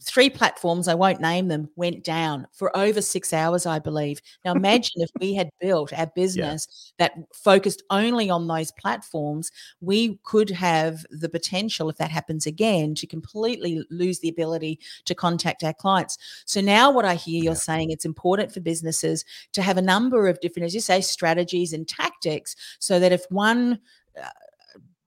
three 0.00 0.30
platforms, 0.30 0.88
I 0.88 0.94
won't 0.94 1.20
name 1.20 1.48
them, 1.48 1.68
went 1.76 2.04
down 2.04 2.46
for 2.52 2.74
over 2.76 3.00
six 3.00 3.32
hours, 3.32 3.66
I 3.66 3.78
believe. 3.78 4.20
Now, 4.44 4.52
imagine 4.56 5.02
if 5.02 5.10
we 5.20 5.34
had 5.34 5.50
built 5.60 5.92
our 5.92 6.06
business 6.06 6.92
yeah. 6.98 7.08
that 7.08 7.34
focused 7.34 7.82
only 7.90 8.30
on 8.30 8.46
those 8.46 8.70
platforms, 8.72 9.50
we 9.80 10.18
could 10.24 10.50
have 10.50 11.04
the 11.10 11.28
potential, 11.28 11.88
if 11.88 11.96
that 11.96 12.10
happens 12.10 12.46
again, 12.46 12.94
to 12.96 13.06
completely 13.06 13.84
lose 13.90 14.20
the 14.20 14.28
ability 14.28 14.78
to 15.04 15.14
contact 15.14 15.64
our 15.64 15.74
clients. 15.74 16.18
So, 16.44 16.60
now 16.60 16.90
what 16.90 17.04
I 17.04 17.14
hear 17.14 17.42
you're 17.42 17.52
yeah. 17.52 17.58
saying, 17.58 17.90
it's 17.90 18.04
important 18.04 18.52
for 18.52 18.60
businesses 18.60 19.24
to 19.52 19.62
have 19.62 19.78
a 19.78 19.82
number 19.82 20.28
of 20.28 20.40
different, 20.40 20.66
as 20.66 20.74
you 20.74 20.80
say, 20.80 21.00
strategies 21.00 21.72
and 21.72 21.86
tactics 21.86 22.56
so 22.78 22.98
that 23.00 23.12
if 23.12 23.24
one 23.30 23.80
uh, 24.20 24.28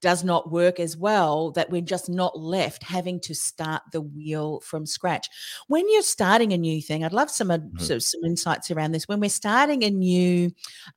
does 0.01 0.23
not 0.23 0.51
work 0.51 0.79
as 0.79 0.97
well 0.97 1.51
that 1.51 1.69
we're 1.69 1.81
just 1.81 2.09
not 2.09 2.37
left 2.37 2.83
having 2.83 3.19
to 3.19 3.33
start 3.33 3.81
the 3.91 4.01
wheel 4.01 4.59
from 4.61 4.85
scratch 4.85 5.29
when 5.67 5.89
you're 5.89 6.01
starting 6.01 6.51
a 6.53 6.57
new 6.57 6.81
thing 6.81 7.03
i'd 7.03 7.13
love 7.13 7.29
some 7.29 7.49
mm-hmm. 7.49 7.77
so, 7.79 7.99
some 7.99 8.23
insights 8.23 8.71
around 8.71 8.91
this 8.91 9.07
when 9.07 9.19
we're 9.19 9.29
starting 9.29 9.83
a 9.83 9.89
new 9.89 10.51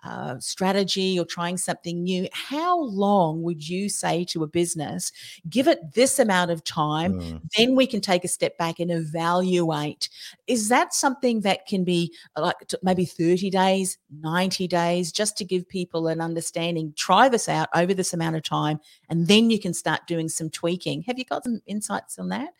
uh, 0.04 0.38
strategy 0.38 1.18
or 1.18 1.24
trying 1.24 1.56
something 1.56 2.02
new 2.02 2.26
how 2.32 2.80
long 2.80 3.42
would 3.42 3.68
you 3.68 3.88
say 3.88 4.24
to 4.24 4.42
a 4.42 4.46
business 4.48 5.12
give 5.48 5.68
it 5.68 5.94
this 5.94 6.18
amount 6.18 6.50
of 6.50 6.64
time 6.64 7.14
mm. 7.14 7.40
then 7.56 7.76
we 7.76 7.86
can 7.86 8.00
take 8.00 8.24
a 8.24 8.28
step 8.28 8.56
back 8.58 8.80
and 8.80 8.90
evaluate 8.90 10.08
is 10.46 10.68
that 10.68 10.94
something 10.94 11.40
that 11.42 11.66
can 11.66 11.84
be 11.84 12.12
like 12.36 12.56
maybe 12.82 13.04
30 13.04 13.50
days 13.50 13.98
90 14.20 14.66
days 14.68 15.12
just 15.12 15.36
to 15.36 15.44
give 15.44 15.68
people 15.68 16.08
an 16.08 16.20
understanding 16.20 16.92
try 16.96 17.28
this 17.28 17.48
out 17.48 17.68
over 17.74 17.92
this 17.92 18.14
amount 18.14 18.36
of 18.36 18.42
time 18.42 18.80
and 19.08 19.28
then 19.28 19.50
you 19.50 19.60
can 19.60 19.74
start 19.74 20.06
doing 20.06 20.28
some 20.28 20.50
tweaking. 20.50 21.02
Have 21.02 21.18
you 21.18 21.24
got 21.24 21.44
some 21.44 21.60
insights 21.66 22.18
on 22.18 22.28
that? 22.28 22.50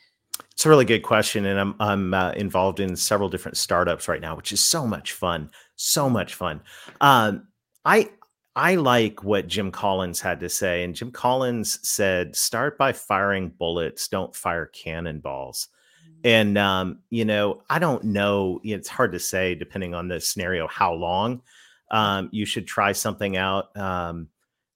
It's 0.53 0.67
a 0.67 0.69
really 0.69 0.85
good 0.85 1.03
question, 1.03 1.47
and 1.47 1.59
I'm 1.59 1.75
I'm 1.81 2.15
uh, 2.15 2.33
involved 2.33 2.81
in 2.81 2.97
several 2.97 3.29
different 3.29 3.57
startups 3.57 4.09
right 4.09 4.21
now, 4.21 4.37
which 4.37 4.53
is 4.53 4.61
so 4.61 4.87
much 4.87 5.13
fun, 5.13 5.51
so 5.77 6.09
much 6.09 6.35
fun. 6.35 6.61
Um, 7.01 7.49
I 7.85 8.11
I 8.57 8.77
like 8.77 9.25
what 9.25 9.49
Jim 9.49 9.71
Collins 9.71 10.21
had 10.21 10.41
to 10.41 10.49
say, 10.49 10.85
and 10.85 10.95
Jim 10.95 11.11
Collins 11.11 11.87
said, 11.89 12.37
"Start 12.37 12.79
by 12.79 12.93
firing 12.93 13.49
bullets, 13.51 14.09
don't 14.09 14.35
fire 14.35 14.67
cannonballs." 14.67 15.69
Mm. 16.09 16.21
And 16.25 16.59
um, 16.59 16.99
you 17.11 17.25
know, 17.25 17.63
I 17.69 17.79
don't 17.79 18.05
know. 18.05 18.61
It's 18.63 18.89
hard 18.89 19.13
to 19.13 19.21
say, 19.21 19.55
depending 19.55 19.95
on 19.95 20.09
the 20.09 20.21
scenario, 20.21 20.69
how 20.69 20.95
long 20.95 21.43
um, 21.91 22.29
you 22.33 22.47
should 22.47 22.67
try 22.67 22.93
something 22.93 23.37
out. 23.37 23.77
Um, 23.77 24.29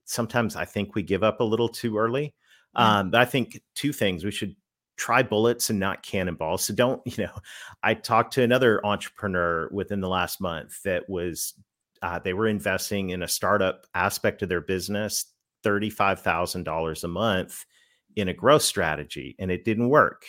sometimes 0.09 0.57
I 0.57 0.65
think 0.65 0.95
we 0.95 1.03
give 1.03 1.23
up 1.23 1.41
a 1.41 1.45
little 1.45 1.69
too 1.69 1.99
early. 1.99 2.35
Um, 2.75 3.11
but 3.11 3.21
I 3.21 3.25
think 3.25 3.61
two 3.75 3.93
things 3.93 4.25
we 4.25 4.31
should 4.31 4.55
try 4.97 5.23
bullets 5.23 5.71
and 5.71 5.79
not 5.79 6.03
cannonballs. 6.03 6.65
So 6.65 6.75
don't, 6.75 7.01
you 7.07 7.25
know, 7.25 7.33
I 7.83 7.95
talked 7.95 8.35
to 8.35 8.43
another 8.43 8.85
entrepreneur 8.85 9.69
within 9.71 10.01
the 10.01 10.09
last 10.09 10.41
month 10.41 10.83
that 10.85 11.09
was, 11.09 11.55
uh, 12.03 12.19
they 12.21 12.33
were 12.33 12.47
investing 12.47 13.11
in 13.11 13.23
a 13.23 13.29
startup 13.29 13.87
aspect 13.95 14.43
of 14.43 14.49
their 14.49 14.61
business, 14.61 15.27
$35,000 15.65 17.05
a 17.05 17.09
month 17.09 17.65
in 18.17 18.29
a 18.29 18.35
growth 18.35 18.63
strategy, 18.63 19.35
and 19.39 19.51
it 19.51 19.65
didn't 19.65 19.89
work. 19.89 20.25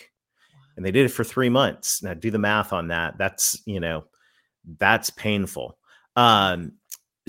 And 0.75 0.85
they 0.85 0.91
did 0.91 1.05
it 1.05 1.09
for 1.09 1.23
three 1.23 1.49
months. 1.49 2.01
Now, 2.01 2.13
do 2.13 2.31
the 2.31 2.39
math 2.39 2.73
on 2.73 2.87
that. 2.87 3.17
That's, 3.17 3.61
you 3.65 3.79
know, 3.79 4.05
that's 4.77 5.09
painful. 5.09 5.77
Um, 6.15 6.73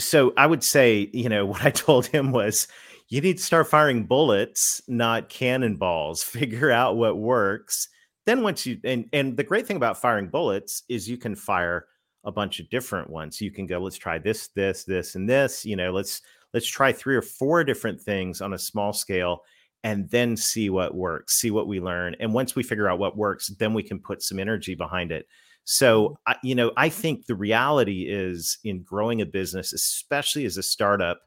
so 0.00 0.33
I 0.37 0.47
would 0.47 0.64
say, 0.64 1.11
you 1.12 1.28
know, 1.28 1.47
what 1.52 1.64
I 1.64 1.71
told 1.71 2.07
him 2.07 2.33
was 2.33 2.69
you 3.09 3.21
need 3.21 3.38
to 3.38 3.42
start 3.42 3.69
firing 3.69 4.04
bullets, 4.04 4.80
not 4.88 5.28
cannonballs. 5.28 6.23
Figure 6.25 6.71
out 6.71 6.97
what 6.97 7.19
works. 7.19 7.88
Then 8.26 8.42
once 8.42 8.66
you 8.66 8.78
and 8.85 9.07
and 9.12 9.37
the 9.37 9.45
great 9.45 9.66
thing 9.66 9.76
about 9.76 10.00
firing 10.00 10.28
bullets 10.28 10.83
is 10.88 11.09
you 11.09 11.16
can 11.16 11.35
fire 11.35 11.87
a 12.25 12.30
bunch 12.30 12.61
of 12.61 12.69
different 12.69 13.09
ones. 13.11 13.40
You 13.40 13.50
can 13.50 13.66
go, 13.66 13.78
let's 13.78 13.97
try 13.97 14.19
this, 14.19 14.49
this, 14.49 14.85
this, 14.85 15.14
and 15.14 15.28
this. 15.28 15.64
You 15.64 15.76
know, 15.76 15.90
let's 15.90 16.21
let's 16.52 16.66
try 16.66 16.92
three 16.92 17.16
or 17.16 17.23
four 17.23 17.64
different 17.64 18.00
things 18.00 18.40
on 18.40 18.52
a 18.52 18.59
small 18.59 18.92
scale 18.92 19.42
and 19.83 20.09
then 20.11 20.37
see 20.37 20.69
what 20.69 20.95
works, 20.95 21.40
see 21.40 21.50
what 21.50 21.66
we 21.66 21.80
learn. 21.80 22.14
And 22.21 22.35
once 22.35 22.54
we 22.54 22.62
figure 22.62 22.88
out 22.88 22.99
what 22.99 23.16
works, 23.16 23.49
then 23.59 23.73
we 23.73 23.83
can 23.83 23.99
put 23.99 24.23
some 24.23 24.38
energy 24.38 24.75
behind 24.75 25.11
it. 25.11 25.26
So, 25.64 26.19
I, 26.26 26.37
you 26.43 26.55
know, 26.55 26.73
I 26.76 26.88
think 26.88 27.26
the 27.26 27.35
reality 27.35 28.07
is 28.09 28.59
in 28.64 28.83
growing 28.83 29.21
a 29.21 29.26
business, 29.26 29.73
especially 29.73 30.45
as 30.45 30.57
a 30.57 30.62
startup, 30.62 31.21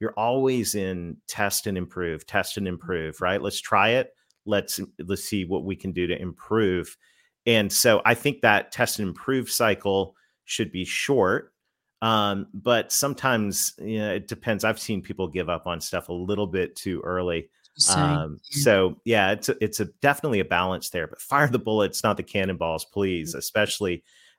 you're 0.00 0.14
always 0.16 0.74
in 0.74 1.16
test 1.28 1.66
and 1.66 1.78
improve, 1.78 2.26
test 2.26 2.56
and 2.56 2.66
improve, 2.66 3.20
right? 3.20 3.40
Let's 3.40 3.60
try 3.60 3.90
it. 3.90 4.10
Let's 4.46 4.80
let's 5.06 5.24
see 5.24 5.44
what 5.44 5.64
we 5.64 5.76
can 5.76 5.92
do 5.92 6.06
to 6.06 6.20
improve. 6.20 6.96
And 7.46 7.72
so 7.72 8.02
I 8.04 8.14
think 8.14 8.40
that 8.40 8.72
test 8.72 8.98
and 8.98 9.08
improve 9.08 9.50
cycle 9.50 10.16
should 10.44 10.72
be 10.72 10.84
short. 10.84 11.52
Um, 12.02 12.46
but 12.52 12.92
sometimes 12.92 13.74
you 13.78 13.98
know, 13.98 14.12
it 14.14 14.28
depends. 14.28 14.64
I've 14.64 14.80
seen 14.80 15.00
people 15.02 15.28
give 15.28 15.48
up 15.48 15.66
on 15.66 15.80
stuff 15.80 16.08
a 16.08 16.12
little 16.12 16.46
bit 16.46 16.76
too 16.76 17.00
early. 17.04 17.48
Um, 18.22 18.38
so 18.42 18.96
yeah, 19.04 19.32
it's 19.32 19.48
a, 19.48 19.64
it's 19.64 19.80
a 19.80 19.86
definitely 20.00 20.40
a 20.40 20.44
balance 20.44 20.90
there. 20.90 21.06
But 21.06 21.20
fire 21.20 21.48
the 21.48 21.58
bullets, 21.58 22.02
not 22.02 22.16
the 22.16 22.22
cannonballs, 22.22 22.84
please. 22.84 23.34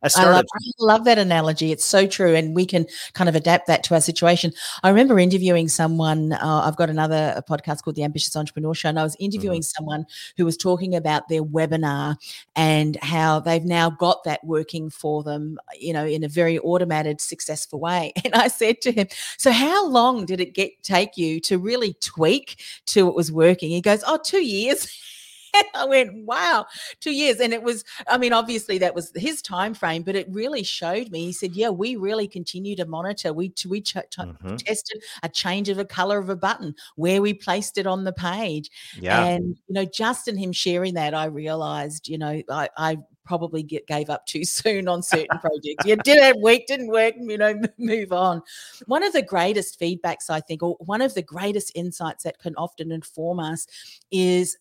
Especially 0.02 0.30
I 0.30 0.36
love, 0.36 0.46
I 0.54 0.60
love, 0.80 1.06
that 1.06 1.18
analogy. 1.18 1.72
It's 1.72 1.86
so 1.86 2.06
true, 2.08 2.36
and 2.36 2.56
we 2.56 2.66
can 2.66 2.86
kind 3.14 3.30
of 3.30 3.36
adapt 3.36 3.68
that 3.68 3.84
to 3.86 3.94
our 3.96 4.02
situation. 4.02 4.52
I 4.84 4.90
remember 4.90 5.18
interviewing 5.20 5.68
someone. 5.68 6.34
Uh, 6.34 6.62
I've 6.66 6.75
got 6.75 6.90
another 6.90 7.42
podcast 7.50 7.84
called 7.84 7.96
the 7.96 8.04
Ambitious 8.04 8.36
Entrepreneur 8.36 8.74
Show, 8.74 8.90
and 8.90 9.00
I 9.00 9.04
was 9.04 9.16
interviewing 9.20 9.62
mm-hmm. 9.62 9.78
someone 9.78 10.06
who 10.38 10.46
was 10.46 10.58
talking 10.58 10.96
about 10.96 11.28
their 11.30 11.44
webinar 11.44 12.18
and 12.56 12.98
how 13.02 13.40
they've 13.40 13.64
now 13.64 13.90
got 13.90 14.24
that 14.25 14.44
working 14.44 14.90
for 14.90 15.24
them, 15.24 15.58
you 15.80 15.94
know, 15.94 16.06
in 16.06 16.24
a 16.24 16.30
very 16.30 16.60
automated, 16.60 17.22
successful 17.22 17.80
way. 17.80 18.14
And 18.25 18.34
I 18.34 18.48
said 18.48 18.82
to 18.82 18.92
him, 18.92 19.08
"So, 19.38 19.52
how 19.52 19.88
long 19.88 20.25
did 20.25 20.40
it 20.42 20.56
get 20.56 20.72
take 20.82 21.16
you 21.16 21.40
to 21.42 21.60
really 21.60 21.94
tweak 22.02 22.60
to 22.88 23.08
it 23.08 23.14
was 23.14 23.32
working?" 23.32 23.70
He 23.70 23.82
goes, 23.82 24.04
"Oh, 24.06 24.20
two 24.24 24.44
years." 24.44 24.88
I 25.76 25.86
went, 25.86 26.26
wow, 26.26 26.66
two 27.00 27.12
years. 27.12 27.40
And 27.40 27.54
it 27.54 27.64
was, 27.64 27.84
I 28.08 28.18
mean, 28.18 28.34
obviously 28.34 28.78
that 28.80 28.96
was 28.96 29.12
his 29.16 29.42
time 29.42 29.74
frame, 29.74 30.04
but 30.04 30.16
it 30.16 30.28
really 30.30 30.64
showed 30.64 31.12
me. 31.12 31.26
He 31.26 31.34
said, 31.34 31.56
yeah, 31.56 31.70
we 31.70 31.96
really 31.96 32.28
continue 32.28 32.76
to 32.76 32.86
monitor. 32.86 33.34
We, 33.34 33.54
we 33.68 33.82
ch- 33.82 33.96
mm-hmm. 33.96 34.56
tested 34.58 35.04
a 35.24 35.30
change 35.30 35.70
of 35.70 35.78
a 35.78 35.86
color 35.86 36.18
of 36.18 36.30
a 36.30 36.36
button, 36.36 36.76
where 36.96 37.22
we 37.22 37.34
placed 37.34 37.78
it 37.78 37.88
on 37.88 38.04
the 38.04 38.14
page. 38.14 38.70
Yeah. 39.00 39.24
And, 39.24 39.58
you 39.68 39.74
know, 39.74 39.86
just 39.86 40.28
in 40.28 40.38
him 40.38 40.52
sharing 40.52 40.96
that, 40.96 41.14
I 41.14 41.26
realized, 41.26 42.08
you 42.08 42.18
know, 42.18 42.42
I, 42.50 42.70
I 42.78 42.98
probably 43.26 43.64
get, 43.64 43.88
gave 43.88 44.10
up 44.10 44.26
too 44.26 44.46
soon 44.46 44.88
on 44.88 45.02
certain 45.02 45.40
projects. 45.40 45.86
You 45.86 45.98
did 45.98 46.18
it 46.18 46.42
week, 46.42 46.68
didn't 46.68 46.88
work, 46.88 47.16
you 47.18 47.38
know, 47.38 47.60
move 47.78 48.14
on. 48.14 48.42
One 48.86 49.04
of 49.04 49.14
the 49.14 49.22
greatest 49.22 49.80
feedbacks, 49.80 50.30
I 50.30 50.40
think, 50.40 50.64
or 50.64 50.76
one 50.80 51.02
of 51.02 51.14
the 51.14 51.22
greatest 51.22 51.72
insights 51.76 52.24
that 52.24 52.40
can 52.40 52.56
often 52.56 52.92
inform 52.92 53.40
us 53.40 53.68
is 54.12 54.58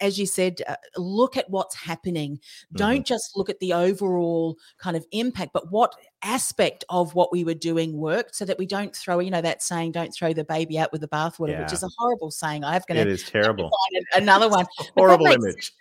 as 0.00 0.18
you 0.18 0.26
said, 0.26 0.62
uh, 0.66 0.76
look 0.96 1.36
at 1.36 1.48
what's 1.50 1.76
happening. 1.76 2.36
Mm-hmm. 2.36 2.76
Don't 2.76 3.06
just 3.06 3.36
look 3.36 3.48
at 3.48 3.60
the 3.60 3.72
overall 3.72 4.56
kind 4.78 4.96
of 4.96 5.06
impact, 5.12 5.52
but 5.52 5.70
what 5.70 5.94
aspect 6.22 6.84
of 6.88 7.14
what 7.14 7.30
we 7.32 7.44
were 7.44 7.54
doing 7.54 7.96
worked 7.96 8.34
so 8.34 8.44
that 8.44 8.58
we 8.58 8.66
don't 8.66 8.94
throw, 8.94 9.18
you 9.20 9.30
know, 9.30 9.40
that 9.40 9.62
saying, 9.62 9.92
don't 9.92 10.12
throw 10.12 10.32
the 10.32 10.44
baby 10.44 10.78
out 10.78 10.92
with 10.92 11.00
the 11.00 11.08
bathwater, 11.08 11.50
yeah. 11.50 11.62
which 11.62 11.72
is 11.72 11.82
a 11.82 11.88
horrible 11.96 12.30
saying. 12.30 12.64
I 12.64 12.72
have 12.72 12.86
going 12.86 12.96
to. 12.96 13.02
It 13.02 13.08
is 13.08 13.24
terrible. 13.24 13.70
Another 14.14 14.48
one. 14.48 14.66
horrible 14.96 15.26
that 15.26 15.34
image. 15.34 15.72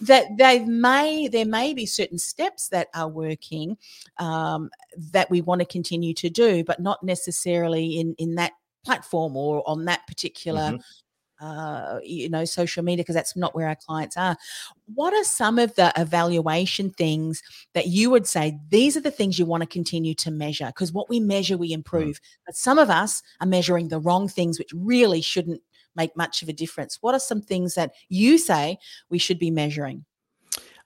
That 0.00 0.26
they 0.38 0.60
may, 0.60 1.28
there 1.28 1.46
may 1.46 1.74
be 1.74 1.86
certain 1.86 2.18
steps 2.18 2.68
that 2.68 2.88
are 2.94 3.08
working 3.08 3.76
um, 4.18 4.70
that 5.12 5.30
we 5.30 5.40
want 5.40 5.60
to 5.60 5.66
continue 5.66 6.14
to 6.14 6.30
do, 6.30 6.64
but 6.64 6.80
not 6.80 7.02
necessarily 7.02 7.98
in, 8.00 8.14
in 8.18 8.34
that 8.36 8.52
platform 8.84 9.36
or 9.36 9.62
on 9.68 9.84
that 9.84 10.06
particular 10.06 10.62
mm-hmm 10.62 10.76
uh, 11.42 11.98
you 12.04 12.28
know, 12.28 12.44
social 12.44 12.84
media 12.84 13.02
because 13.02 13.16
that's 13.16 13.34
not 13.34 13.54
where 13.54 13.66
our 13.66 13.74
clients 13.74 14.16
are. 14.16 14.36
What 14.94 15.12
are 15.12 15.24
some 15.24 15.58
of 15.58 15.74
the 15.74 15.92
evaluation 15.96 16.90
things 16.90 17.42
that 17.74 17.88
you 17.88 18.10
would 18.10 18.26
say 18.26 18.58
these 18.68 18.96
are 18.96 19.00
the 19.00 19.10
things 19.10 19.38
you 19.38 19.46
want 19.46 19.62
to 19.62 19.66
continue 19.66 20.14
to 20.14 20.30
measure? 20.30 20.66
Because 20.66 20.92
what 20.92 21.08
we 21.10 21.18
measure, 21.18 21.56
we 21.56 21.70
mm. 21.70 21.74
improve. 21.74 22.16
Mm. 22.16 22.24
But 22.46 22.56
some 22.56 22.78
of 22.78 22.90
us 22.90 23.22
are 23.40 23.46
measuring 23.46 23.88
the 23.88 23.98
wrong 23.98 24.28
things, 24.28 24.58
which 24.58 24.72
really 24.72 25.20
shouldn't 25.20 25.60
make 25.96 26.16
much 26.16 26.42
of 26.42 26.48
a 26.48 26.52
difference. 26.52 26.98
What 27.00 27.14
are 27.14 27.20
some 27.20 27.42
things 27.42 27.74
that 27.74 27.92
you 28.08 28.38
say 28.38 28.78
we 29.10 29.18
should 29.18 29.38
be 29.38 29.50
measuring? 29.50 30.04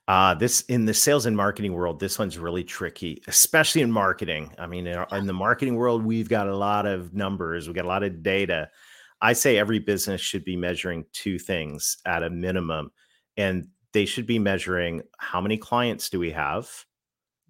Uh, 0.07 0.33
this 0.33 0.61
in 0.61 0.85
the 0.85 0.93
sales 0.93 1.25
and 1.25 1.35
marketing 1.35 1.73
world, 1.73 1.99
this 1.99 2.17
one's 2.17 2.37
really 2.37 2.63
tricky, 2.63 3.21
especially 3.27 3.81
in 3.81 3.91
marketing. 3.91 4.53
I 4.57 4.65
mean, 4.65 4.87
in, 4.87 5.05
in, 5.11 5.27
the 5.27 5.33
marketing 5.33 5.75
world, 5.75 6.03
we've 6.03 6.29
got 6.29 6.47
a 6.47 6.55
lot 6.55 6.85
of 6.85 7.13
numbers, 7.13 7.67
we've 7.67 7.75
got 7.75 7.83
a 7.83 7.89
lot 7.89 8.03
of 8.03 8.23
data. 8.23 8.69
I 9.21 9.33
say 9.33 9.57
every 9.57 9.79
business 9.79 10.21
should 10.21 10.45
be 10.45 10.55
measuring 10.55 11.05
two 11.13 11.39
things 11.39 11.97
at 12.05 12.23
a 12.23 12.29
minimum, 12.29 12.91
and 13.35 13.67
they 13.93 14.05
should 14.05 14.27
be 14.27 14.39
measuring 14.39 15.01
how 15.17 15.41
many 15.41 15.57
clients 15.57 16.09
do 16.09 16.19
we 16.19 16.31
have 16.31 16.69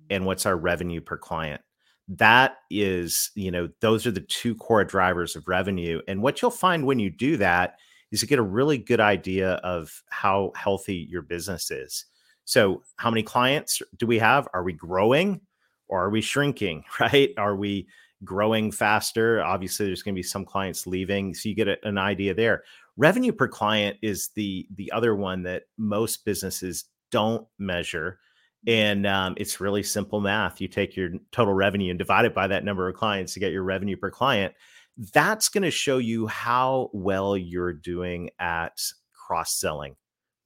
and 0.09 0.25
what's 0.25 0.45
our 0.45 0.55
revenue 0.55 1.01
per 1.01 1.17
client. 1.17 1.61
That 2.07 2.57
is, 2.69 3.31
you 3.35 3.51
know, 3.51 3.69
those 3.81 4.07
are 4.07 4.11
the 4.11 4.21
two 4.21 4.55
core 4.55 4.85
drivers 4.85 5.35
of 5.35 5.47
revenue. 5.47 6.01
And 6.07 6.21
what 6.21 6.41
you'll 6.41 6.51
find 6.51 6.85
when 6.85 6.99
you 6.99 7.09
do 7.09 7.35
that 7.37 7.75
is 8.11 8.21
you 8.21 8.27
get 8.29 8.39
a 8.39 8.43
really 8.43 8.77
good 8.77 9.01
idea 9.01 9.55
of 9.55 9.91
how 10.09 10.53
healthy 10.55 11.05
your 11.09 11.21
business 11.21 11.69
is 11.69 12.05
so, 12.47 12.81
how 12.95 13.11
many 13.11 13.23
clients 13.23 13.81
do 13.97 14.07
we 14.07 14.19
have? 14.19 14.47
Are 14.53 14.63
we 14.63 14.71
growing 14.71 15.41
or 15.89 16.05
are 16.05 16.09
we 16.09 16.21
shrinking? 16.21 16.85
Right? 16.99 17.31
Are 17.37 17.57
we 17.57 17.87
growing 18.23 18.71
faster? 18.71 19.41
Obviously, 19.43 19.85
there's 19.85 20.03
going 20.03 20.15
to 20.15 20.19
be 20.19 20.23
some 20.23 20.45
clients 20.45 20.87
leaving, 20.87 21.33
so 21.33 21.49
you 21.49 21.55
get 21.55 21.67
a, 21.67 21.77
an 21.83 21.97
idea 21.97 22.33
there. 22.33 22.63
Revenue 22.97 23.31
per 23.31 23.47
client 23.47 23.97
is 24.01 24.29
the 24.29 24.67
the 24.75 24.91
other 24.91 25.15
one 25.15 25.43
that 25.43 25.63
most 25.77 26.25
businesses 26.25 26.85
don't 27.11 27.47
measure, 27.59 28.19
and 28.65 29.05
um, 29.05 29.35
it's 29.37 29.61
really 29.61 29.83
simple 29.83 30.19
math. 30.19 30.59
You 30.59 30.67
take 30.67 30.95
your 30.95 31.11
total 31.31 31.53
revenue 31.53 31.91
and 31.91 31.99
divide 31.99 32.25
it 32.25 32.33
by 32.33 32.47
that 32.47 32.65
number 32.65 32.87
of 32.87 32.95
clients 32.95 33.33
to 33.33 33.39
get 33.39 33.51
your 33.51 33.63
revenue 33.63 33.97
per 33.97 34.09
client. 34.09 34.53
That's 35.13 35.49
going 35.49 35.63
to 35.63 35.71
show 35.71 35.99
you 35.99 36.25
how 36.25 36.89
well 36.91 37.37
you're 37.37 37.73
doing 37.73 38.31
at 38.39 38.81
cross 39.13 39.59
selling 39.59 39.95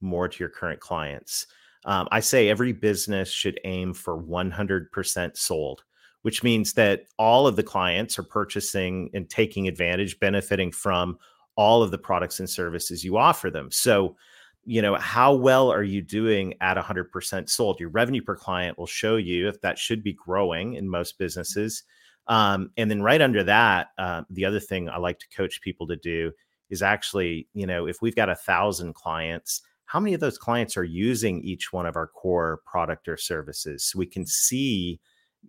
more 0.02 0.28
to 0.28 0.38
your 0.38 0.50
current 0.50 0.80
clients. 0.80 1.46
Um, 1.84 2.06
I 2.12 2.20
say 2.20 2.48
every 2.48 2.72
business 2.72 3.30
should 3.30 3.58
aim 3.64 3.94
for 3.94 4.20
100% 4.20 5.36
sold, 5.36 5.84
which 6.22 6.42
means 6.42 6.72
that 6.74 7.04
all 7.18 7.46
of 7.46 7.56
the 7.56 7.62
clients 7.62 8.18
are 8.18 8.24
purchasing 8.24 9.10
and 9.12 9.28
taking 9.28 9.68
advantage, 9.68 10.18
benefiting 10.20 10.72
from 10.72 11.18
all 11.56 11.82
of 11.82 11.90
the 11.90 11.98
products 11.98 12.40
and 12.40 12.48
services 12.48 13.04
you 13.04 13.18
offer 13.18 13.50
them. 13.50 13.70
So, 13.70 14.16
you 14.64 14.80
know, 14.80 14.94
how 14.94 15.34
well 15.34 15.70
are 15.70 15.82
you 15.82 16.00
doing 16.00 16.54
at 16.60 16.76
100% 16.76 17.48
sold? 17.48 17.80
Your 17.80 17.90
revenue 17.90 18.22
per 18.22 18.36
client 18.36 18.78
will 18.78 18.86
show 18.86 19.16
you 19.16 19.48
if 19.48 19.60
that 19.60 19.78
should 19.78 20.02
be 20.02 20.12
growing 20.12 20.74
in 20.74 20.88
most 20.88 21.18
businesses. 21.18 21.82
Um, 22.28 22.70
and 22.76 22.90
then 22.90 23.02
right 23.02 23.20
under 23.20 23.42
that, 23.44 23.88
uh, 23.98 24.22
the 24.30 24.44
other 24.44 24.60
thing 24.60 24.88
I 24.88 24.98
like 24.98 25.18
to 25.18 25.28
coach 25.36 25.60
people 25.60 25.86
to 25.88 25.96
do 25.96 26.32
is 26.70 26.80
actually, 26.80 27.48
you 27.52 27.66
know, 27.66 27.86
if 27.86 28.00
we've 28.00 28.16
got 28.16 28.30
a 28.30 28.36
thousand 28.36 28.94
clients, 28.94 29.62
how 29.84 30.00
many 30.00 30.14
of 30.14 30.20
those 30.20 30.38
clients 30.38 30.76
are 30.76 30.84
using 30.84 31.42
each 31.42 31.72
one 31.72 31.84
of 31.84 31.96
our 31.96 32.06
core 32.06 32.60
product 32.64 33.08
or 33.08 33.16
services 33.16 33.84
so 33.84 33.98
we 33.98 34.06
can 34.06 34.24
see 34.24 35.00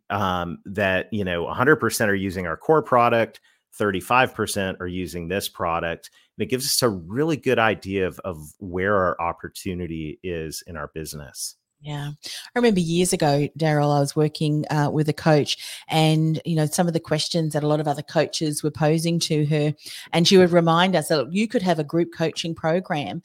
um, 0.10 0.60
that 0.66 1.12
you 1.12 1.24
know 1.24 1.46
100% 1.46 2.08
are 2.08 2.16
using 2.16 2.48
our 2.48 2.58
core 2.58 2.84
product 2.84 3.40
35% 3.80 4.80
are 4.80 4.88
using 4.88 5.28
this 5.28 5.50
product 5.50 6.12
and 6.38 6.44
it 6.44 6.50
gives 6.50 6.66
us 6.66 6.82
a 6.84 6.90
really 6.90 7.38
good 7.38 7.58
idea 7.58 8.06
of, 8.06 8.20
of 8.20 8.54
where 8.60 8.96
our 8.96 9.20
opportunity 9.20 10.20
is 10.24 10.64
in 10.68 10.78
our 10.78 10.90
business 10.94 11.56
yeah. 11.86 12.12
I 12.24 12.60
remember 12.60 12.80
years 12.80 13.12
ago, 13.12 13.50
Daryl, 13.60 13.94
I 13.94 14.00
was 14.00 14.16
working 14.16 14.64
uh, 14.70 14.90
with 14.90 15.10
a 15.10 15.14
coach 15.14 15.58
and, 15.90 16.42
you 16.46 16.56
know, 16.56 16.66
some 16.66 16.88
of 16.88 16.94
the 16.94 17.00
questions 17.02 17.52
that 17.52 17.64
a 17.64 17.68
lot 17.68 17.82
of 17.82 17.90
other 17.90 18.02
coaches 18.02 18.64
were 18.64 18.72
posing 18.72 19.20
to 19.20 19.46
her. 19.48 19.74
And 20.14 20.26
she 20.26 20.38
would 20.38 20.54
remind 20.54 20.96
us 20.96 21.10
that 21.10 21.34
you 21.34 21.46
could 21.46 21.62
have 21.62 21.80
a 21.80 21.84
group 21.84 22.14
coaching 22.16 22.56
program 22.56 23.22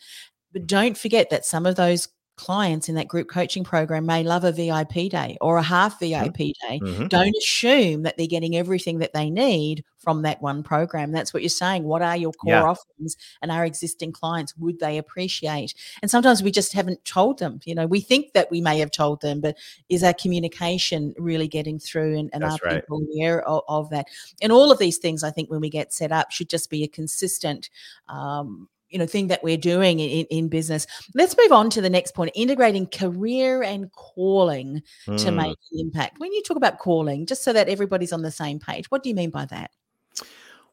but 0.52 0.66
don't 0.66 0.96
forget 0.96 1.30
that 1.30 1.44
some 1.44 1.66
of 1.66 1.76
those 1.76 2.08
clients 2.38 2.88
in 2.88 2.94
that 2.94 3.08
group 3.08 3.28
coaching 3.28 3.64
program 3.64 4.06
may 4.06 4.22
love 4.22 4.44
a 4.44 4.52
VIP 4.52 5.10
day 5.10 5.36
or 5.40 5.58
a 5.58 5.62
half 5.62 6.00
VIP 6.00 6.34
mm-hmm. 6.34 6.68
day. 6.68 6.80
Mm-hmm. 6.80 7.06
Don't 7.08 7.36
assume 7.36 8.04
that 8.04 8.16
they're 8.16 8.26
getting 8.26 8.56
everything 8.56 8.98
that 9.00 9.12
they 9.12 9.28
need 9.28 9.84
from 9.98 10.22
that 10.22 10.40
one 10.40 10.62
program. 10.62 11.12
That's 11.12 11.34
what 11.34 11.42
you're 11.42 11.50
saying. 11.50 11.84
What 11.84 12.00
are 12.00 12.16
your 12.16 12.32
core 12.32 12.52
yeah. 12.52 12.62
offerings 12.62 13.16
and 13.42 13.50
our 13.50 13.64
existing 13.64 14.12
clients 14.12 14.56
would 14.56 14.78
they 14.78 14.96
appreciate? 14.96 15.74
And 16.00 16.10
sometimes 16.10 16.42
we 16.42 16.50
just 16.50 16.72
haven't 16.72 17.04
told 17.04 17.38
them. 17.38 17.60
You 17.64 17.74
know, 17.74 17.86
we 17.86 18.00
think 18.00 18.32
that 18.32 18.50
we 18.50 18.60
may 18.60 18.78
have 18.78 18.90
told 18.90 19.20
them, 19.20 19.40
but 19.40 19.58
is 19.88 20.02
our 20.02 20.14
communication 20.14 21.14
really 21.18 21.48
getting 21.48 21.78
through 21.78 22.16
and, 22.18 22.30
and 22.32 22.44
are 22.44 22.56
right. 22.64 22.76
people 22.76 23.02
aware 23.12 23.46
of, 23.46 23.62
of, 23.68 23.90
that? 23.90 24.06
And 24.40 24.52
all 24.52 24.70
of 24.70 24.78
these 24.78 24.98
things, 24.98 25.24
I 25.24 25.30
think, 25.30 25.50
when 25.50 25.60
we 25.60 25.68
get 25.68 25.92
set 25.92 26.12
up, 26.12 26.30
should 26.30 26.48
just 26.48 26.70
be 26.70 26.84
a 26.84 26.88
consistent 26.88 27.68
um, 28.08 28.68
you 28.90 28.98
know 28.98 29.06
thing 29.06 29.28
that 29.28 29.42
we're 29.42 29.56
doing 29.56 30.00
in, 30.00 30.26
in 30.26 30.48
business 30.48 30.86
let's 31.14 31.36
move 31.36 31.52
on 31.52 31.70
to 31.70 31.80
the 31.80 31.90
next 31.90 32.14
point 32.14 32.30
integrating 32.34 32.86
career 32.86 33.62
and 33.62 33.90
calling 33.92 34.82
mm. 35.06 35.22
to 35.22 35.30
make 35.30 35.56
an 35.72 35.80
impact 35.80 36.18
when 36.18 36.32
you 36.32 36.42
talk 36.42 36.56
about 36.56 36.78
calling 36.78 37.26
just 37.26 37.42
so 37.42 37.52
that 37.52 37.68
everybody's 37.68 38.12
on 38.12 38.22
the 38.22 38.30
same 38.30 38.58
page 38.58 38.90
what 38.90 39.02
do 39.02 39.08
you 39.08 39.14
mean 39.14 39.30
by 39.30 39.44
that 39.44 39.70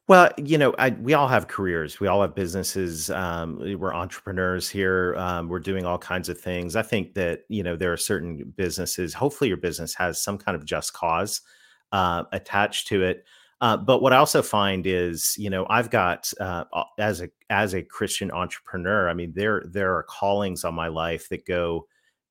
well, 0.08 0.30
you 0.36 0.56
know, 0.56 0.72
I, 0.78 0.90
we 0.90 1.14
all 1.14 1.26
have 1.26 1.48
careers. 1.48 1.98
We 1.98 2.06
all 2.06 2.20
have 2.20 2.34
businesses. 2.34 3.10
Um, 3.10 3.58
we're 3.76 3.92
entrepreneurs 3.92 4.68
here. 4.68 5.16
Um, 5.16 5.48
we're 5.48 5.58
doing 5.58 5.84
all 5.84 5.98
kinds 5.98 6.28
of 6.28 6.40
things. 6.40 6.76
I 6.76 6.82
think 6.82 7.14
that 7.14 7.40
you 7.48 7.64
know 7.64 7.74
there 7.74 7.92
are 7.92 7.96
certain 7.96 8.52
businesses. 8.56 9.14
Hopefully, 9.14 9.48
your 9.48 9.56
business 9.56 9.94
has 9.94 10.22
some 10.22 10.38
kind 10.38 10.54
of 10.54 10.64
just 10.64 10.92
cause 10.92 11.40
uh, 11.90 12.22
attached 12.32 12.86
to 12.88 13.02
it. 13.02 13.24
Uh, 13.60 13.76
but 13.76 14.02
what 14.02 14.12
I 14.12 14.16
also 14.16 14.42
find 14.42 14.86
is, 14.86 15.34
you 15.38 15.48
know, 15.48 15.66
I've 15.70 15.90
got 15.90 16.30
uh, 16.40 16.64
as 16.98 17.22
a 17.22 17.30
as 17.48 17.74
a 17.74 17.82
Christian 17.82 18.30
entrepreneur. 18.30 19.08
I 19.08 19.14
mean, 19.14 19.32
there 19.34 19.64
there 19.66 19.96
are 19.96 20.02
callings 20.02 20.64
on 20.64 20.74
my 20.74 20.88
life 20.88 21.28
that 21.30 21.46
go 21.46 21.86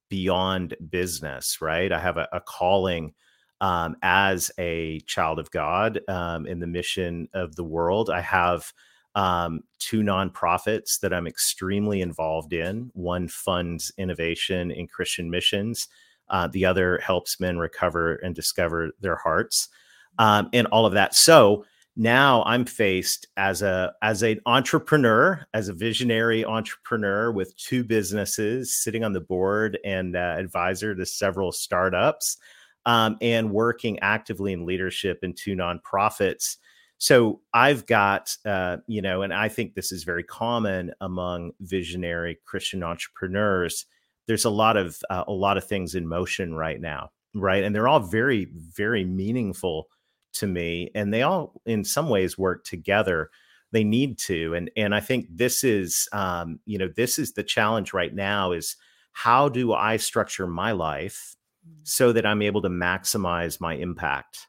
beyond 0.09 0.75
business. 0.89 1.61
Right? 1.61 1.91
I 1.91 1.99
have 1.99 2.17
a, 2.17 2.27
a 2.31 2.41
calling 2.41 3.13
um, 3.59 3.95
as 4.03 4.51
a 4.59 4.99
child 5.01 5.39
of 5.39 5.49
God 5.49 5.99
um, 6.07 6.45
in 6.45 6.59
the 6.59 6.67
mission 6.67 7.27
of 7.33 7.55
the 7.55 7.63
world. 7.63 8.09
I 8.11 8.21
have 8.21 8.71
um, 9.15 9.61
two 9.79 10.01
nonprofits 10.01 10.99
that 10.99 11.13
I'm 11.13 11.25
extremely 11.25 12.01
involved 12.01 12.53
in. 12.53 12.91
One 12.93 13.27
funds 13.29 13.91
innovation 13.97 14.69
in 14.71 14.87
Christian 14.87 15.31
missions. 15.31 15.87
Uh, 16.29 16.47
the 16.47 16.65
other 16.65 16.99
helps 16.99 17.39
men 17.39 17.57
recover 17.57 18.15
and 18.15 18.35
discover 18.35 18.91
their 18.99 19.15
hearts 19.15 19.69
um, 20.17 20.49
and 20.53 20.67
all 20.67 20.85
of 20.85 20.93
that. 20.93 21.15
So 21.15 21.65
now 21.95 22.43
I'm 22.45 22.65
faced 22.65 23.27
as 23.37 23.61
a 23.61 23.93
as 24.01 24.21
an 24.21 24.41
entrepreneur, 24.45 25.45
as 25.53 25.69
a 25.69 25.73
visionary 25.73 26.43
entrepreneur 26.43 27.31
with 27.31 27.55
two 27.55 27.83
businesses, 27.83 28.75
sitting 28.75 29.03
on 29.03 29.13
the 29.13 29.21
board 29.21 29.79
and 29.85 30.15
uh, 30.15 30.35
advisor 30.37 30.93
to 30.93 31.05
several 31.05 31.51
startups, 31.51 32.37
um, 32.85 33.17
and 33.21 33.51
working 33.51 33.97
actively 33.99 34.51
in 34.51 34.65
leadership 34.65 35.19
in 35.23 35.33
two 35.33 35.55
nonprofits. 35.55 36.57
So 36.97 37.41
I've 37.53 37.85
got, 37.85 38.35
uh, 38.45 38.77
you 38.87 39.01
know, 39.01 39.21
and 39.21 39.33
I 39.33 39.49
think 39.49 39.73
this 39.73 39.91
is 39.91 40.03
very 40.03 40.23
common 40.23 40.91
among 41.01 41.51
visionary 41.61 42.39
Christian 42.45 42.83
entrepreneurs. 42.83 43.85
There's 44.27 44.45
a 44.45 44.49
lot 44.49 44.75
of 44.75 44.97
uh, 45.09 45.23
a 45.27 45.33
lot 45.33 45.57
of 45.57 45.65
things 45.65 45.95
in 45.95 46.07
motion 46.07 46.55
right 46.55 46.81
now, 46.81 47.11
right? 47.33 47.63
And 47.63 47.73
they're 47.73 47.87
all 47.87 47.99
very, 47.99 48.49
very 48.53 49.05
meaningful 49.05 49.87
to 50.35 50.47
me 50.47 50.91
and 50.95 51.13
they 51.13 51.21
all 51.21 51.61
in 51.65 51.83
some 51.83 52.09
ways 52.09 52.37
work 52.37 52.63
together. 52.63 53.29
They 53.71 53.83
need 53.83 54.17
to 54.19 54.53
and 54.53 54.71
and 54.77 54.95
i 54.95 55.01
think 55.01 55.27
this 55.29 55.63
is 55.63 56.07
um 56.13 56.59
you 56.65 56.77
know 56.77 56.87
this 56.95 57.19
is 57.19 57.33
the 57.33 57.43
challenge 57.43 57.93
right 57.93 58.13
now 58.13 58.53
is 58.53 58.77
how 59.11 59.49
do 59.49 59.73
i 59.73 59.97
structure 59.97 60.47
my 60.47 60.71
life 60.71 61.35
mm. 61.67 61.75
so 61.83 62.13
that 62.13 62.25
i'm 62.25 62.41
able 62.41 62.61
to 62.61 62.69
maximize 62.69 63.59
my 63.59 63.73
impact? 63.73 64.47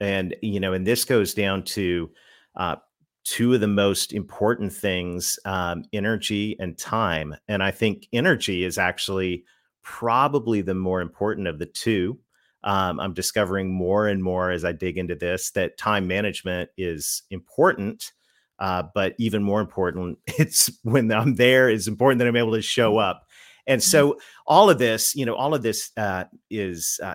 And 0.00 0.36
you 0.42 0.60
know 0.60 0.74
and 0.74 0.86
this 0.86 1.04
goes 1.04 1.34
down 1.34 1.64
to 1.64 2.10
uh, 2.54 2.76
two 3.24 3.54
of 3.54 3.60
the 3.60 3.68
most 3.68 4.12
important 4.12 4.72
things 4.72 5.38
um, 5.44 5.84
energy 5.92 6.56
and 6.60 6.76
time 6.78 7.34
and 7.48 7.62
i 7.62 7.70
think 7.70 8.06
energy 8.12 8.64
is 8.64 8.78
actually 8.78 9.44
probably 9.82 10.60
the 10.60 10.74
more 10.74 11.00
important 11.00 11.46
of 11.46 11.58
the 11.58 11.66
two 11.66 12.18
um, 12.64 13.00
I'm 13.00 13.14
discovering 13.14 13.72
more 13.72 14.08
and 14.08 14.22
more 14.22 14.50
as 14.50 14.64
I 14.64 14.72
dig 14.72 14.98
into 14.98 15.14
this 15.14 15.50
that 15.52 15.76
time 15.76 16.06
management 16.06 16.70
is 16.76 17.22
important. 17.30 18.12
Uh, 18.58 18.84
but 18.94 19.14
even 19.18 19.42
more 19.42 19.60
important, 19.60 20.18
it's 20.26 20.70
when 20.82 21.10
I'm 21.12 21.34
there, 21.34 21.68
it's 21.68 21.88
important 21.88 22.18
that 22.20 22.28
I'm 22.28 22.36
able 22.36 22.54
to 22.54 22.62
show 22.62 22.92
mm-hmm. 22.92 23.10
up. 23.10 23.26
And 23.66 23.80
mm-hmm. 23.80 23.90
so 23.90 24.18
all 24.46 24.70
of 24.70 24.78
this, 24.78 25.14
you 25.14 25.26
know, 25.26 25.34
all 25.34 25.54
of 25.54 25.62
this 25.62 25.90
uh, 25.96 26.24
is 26.50 27.00
uh, 27.02 27.14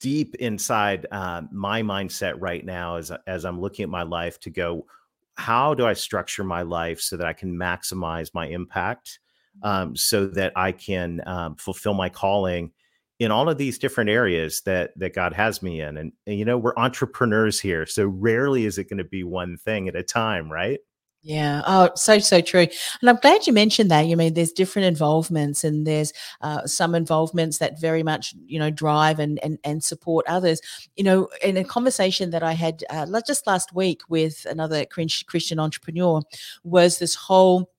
deep 0.00 0.34
inside 0.36 1.06
uh, 1.10 1.42
my 1.50 1.82
mindset 1.82 2.34
right 2.38 2.64
now 2.64 2.96
as 2.96 3.12
as 3.26 3.44
I'm 3.44 3.60
looking 3.60 3.82
at 3.82 3.88
my 3.88 4.02
life 4.02 4.38
to 4.40 4.50
go, 4.50 4.86
how 5.34 5.74
do 5.74 5.86
I 5.86 5.92
structure 5.92 6.44
my 6.44 6.62
life 6.62 7.00
so 7.00 7.16
that 7.16 7.26
I 7.26 7.32
can 7.32 7.54
maximize 7.54 8.32
my 8.32 8.46
impact, 8.46 9.18
mm-hmm. 9.58 9.68
um, 9.68 9.96
so 9.96 10.26
that 10.26 10.52
I 10.56 10.72
can 10.72 11.20
um, 11.26 11.56
fulfill 11.56 11.94
my 11.94 12.08
calling 12.08 12.72
in 13.18 13.30
all 13.30 13.48
of 13.48 13.58
these 13.58 13.78
different 13.78 14.10
areas 14.10 14.62
that 14.62 14.92
that 14.96 15.14
God 15.14 15.32
has 15.32 15.62
me 15.62 15.80
in. 15.80 15.96
And, 15.96 16.12
and 16.26 16.38
you 16.38 16.44
know, 16.44 16.58
we're 16.58 16.76
entrepreneurs 16.76 17.60
here, 17.60 17.86
so 17.86 18.06
rarely 18.06 18.66
is 18.66 18.78
it 18.78 18.88
going 18.88 18.98
to 18.98 19.04
be 19.04 19.24
one 19.24 19.56
thing 19.56 19.88
at 19.88 19.96
a 19.96 20.02
time, 20.02 20.50
right? 20.50 20.80
Yeah. 21.26 21.62
Oh, 21.66 21.90
so 21.96 22.20
so 22.20 22.40
true. 22.40 22.68
And 23.00 23.10
I'm 23.10 23.16
glad 23.16 23.48
you 23.48 23.52
mentioned 23.52 23.90
that. 23.90 24.06
You 24.06 24.16
mean 24.16 24.34
there's 24.34 24.52
different 24.52 24.86
involvements, 24.86 25.64
and 25.64 25.84
there's 25.84 26.12
uh, 26.40 26.64
some 26.66 26.94
involvements 26.94 27.58
that 27.58 27.80
very 27.80 28.04
much 28.04 28.32
you 28.46 28.60
know 28.60 28.70
drive 28.70 29.18
and 29.18 29.42
and 29.42 29.58
and 29.64 29.82
support 29.82 30.24
others. 30.28 30.60
You 30.94 31.02
know, 31.02 31.28
in 31.42 31.56
a 31.56 31.64
conversation 31.64 32.30
that 32.30 32.44
I 32.44 32.52
had 32.52 32.84
uh, 32.90 33.06
just 33.26 33.44
last 33.44 33.74
week 33.74 34.02
with 34.08 34.46
another 34.48 34.86
Christian 34.86 35.58
entrepreneur, 35.58 36.22
was 36.62 36.98
this 36.98 37.16
whole 37.16 37.72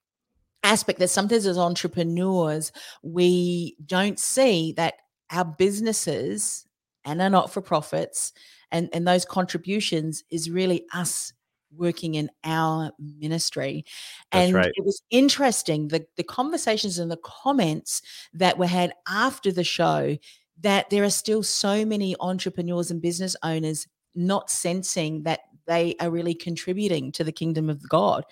aspect 0.64 1.00
that 1.00 1.10
sometimes 1.10 1.46
as 1.46 1.58
entrepreneurs 1.58 2.74
we 3.02 3.78
don't 3.86 4.20
see 4.20 4.74
that 4.74 4.96
our 5.32 5.46
businesses 5.46 6.66
and 7.06 7.22
our 7.22 7.30
not 7.30 7.52
for 7.52 7.62
profits 7.62 8.34
and 8.72 8.90
and 8.94 9.08
those 9.08 9.26
contributions 9.26 10.24
is 10.30 10.50
really 10.50 10.86
us 10.94 11.34
working 11.76 12.16
in 12.16 12.30
our 12.44 12.92
ministry. 13.00 13.86
And 14.32 14.54
right. 14.54 14.72
it 14.74 14.86
was 14.86 15.02
interesting 15.12 15.90
the, 15.90 16.06
the 16.16 16.24
conversations 16.24 16.98
and 16.98 17.12
the 17.12 17.20
comments 17.24 18.02
that 18.34 18.58
were 18.58 18.68
had 18.68 18.94
after 19.08 19.52
the 19.52 19.64
show 19.64 20.18
that 20.62 20.90
there 20.90 21.04
are 21.04 21.10
still 21.10 21.44
so 21.44 21.86
many 21.86 22.16
entrepreneurs 22.20 22.90
and 22.90 23.02
business 23.02 23.36
owners 23.44 23.88
not 24.16 24.50
sensing 24.50 25.24
that 25.24 25.42
they 25.68 25.96
are 26.00 26.10
really 26.10 26.34
contributing 26.34 27.12
to 27.12 27.24
the 27.24 27.32
kingdom 27.32 27.70
of 27.70 27.88
God 27.90 28.24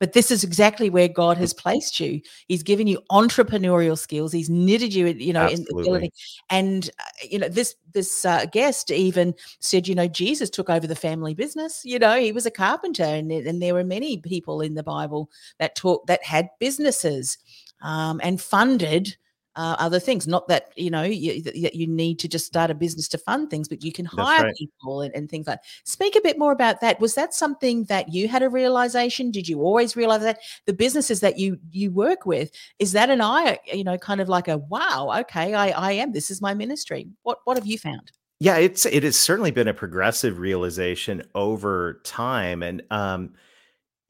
but 0.00 0.14
this 0.14 0.30
is 0.30 0.42
exactly 0.42 0.90
where 0.90 1.06
God 1.06 1.36
has 1.36 1.52
placed 1.52 2.00
you. 2.00 2.20
He's 2.48 2.62
given 2.62 2.86
you 2.86 3.00
entrepreneurial 3.12 3.96
skills. 3.96 4.32
He's 4.32 4.50
knitted 4.50 4.92
you, 4.94 5.06
you 5.06 5.34
know, 5.34 5.42
Absolutely. 5.42 5.82
in 5.82 5.86
ability. 5.86 6.12
And 6.48 6.90
uh, 6.98 7.26
you 7.30 7.38
know, 7.38 7.48
this 7.48 7.76
this 7.92 8.24
uh, 8.24 8.46
guest 8.46 8.90
even 8.90 9.34
said, 9.60 9.86
you 9.86 9.94
know, 9.94 10.08
Jesus 10.08 10.50
took 10.50 10.70
over 10.70 10.86
the 10.86 10.96
family 10.96 11.34
business. 11.34 11.82
You 11.84 11.98
know, 11.98 12.18
he 12.18 12.32
was 12.32 12.46
a 12.46 12.50
carpenter, 12.50 13.04
and 13.04 13.30
and 13.30 13.62
there 13.62 13.74
were 13.74 13.84
many 13.84 14.16
people 14.16 14.62
in 14.62 14.74
the 14.74 14.82
Bible 14.82 15.30
that 15.58 15.76
talk 15.76 16.06
that 16.06 16.24
had 16.24 16.48
businesses 16.58 17.36
um, 17.82 18.20
and 18.24 18.40
funded 18.40 19.16
uh, 19.60 19.76
other 19.78 20.00
things. 20.00 20.26
Not 20.26 20.48
that 20.48 20.72
you 20.74 20.90
know 20.90 21.02
you, 21.02 21.42
that 21.42 21.74
you 21.74 21.86
need 21.86 22.18
to 22.20 22.28
just 22.28 22.46
start 22.46 22.70
a 22.70 22.74
business 22.74 23.08
to 23.08 23.18
fund 23.18 23.50
things, 23.50 23.68
but 23.68 23.84
you 23.84 23.92
can 23.92 24.06
hire 24.06 24.44
right. 24.44 24.54
people 24.56 25.02
and, 25.02 25.14
and 25.14 25.28
things 25.28 25.46
like. 25.46 25.58
Speak 25.84 26.16
a 26.16 26.22
bit 26.22 26.38
more 26.38 26.52
about 26.52 26.80
that. 26.80 26.98
Was 26.98 27.14
that 27.14 27.34
something 27.34 27.84
that 27.84 28.10
you 28.10 28.26
had 28.26 28.42
a 28.42 28.48
realization? 28.48 29.30
Did 29.30 29.48
you 29.48 29.60
always 29.60 29.96
realize 29.96 30.22
that 30.22 30.38
the 30.64 30.72
businesses 30.72 31.20
that 31.20 31.38
you 31.38 31.58
you 31.72 31.90
work 31.90 32.24
with 32.24 32.50
is 32.78 32.92
that 32.92 33.10
an 33.10 33.20
eye, 33.20 33.58
you 33.66 33.84
know, 33.84 33.98
kind 33.98 34.22
of 34.22 34.30
like 34.30 34.48
a 34.48 34.56
wow, 34.56 35.14
okay, 35.20 35.52
I 35.52 35.68
I 35.68 35.92
am. 35.92 36.12
This 36.12 36.30
is 36.30 36.40
my 36.40 36.54
ministry. 36.54 37.08
What 37.22 37.40
what 37.44 37.58
have 37.58 37.66
you 37.66 37.76
found? 37.76 38.12
Yeah, 38.38 38.56
it's 38.56 38.86
it 38.86 39.02
has 39.02 39.18
certainly 39.18 39.50
been 39.50 39.68
a 39.68 39.74
progressive 39.74 40.38
realization 40.38 41.22
over 41.34 42.00
time, 42.02 42.62
and 42.62 42.82
um, 42.90 43.34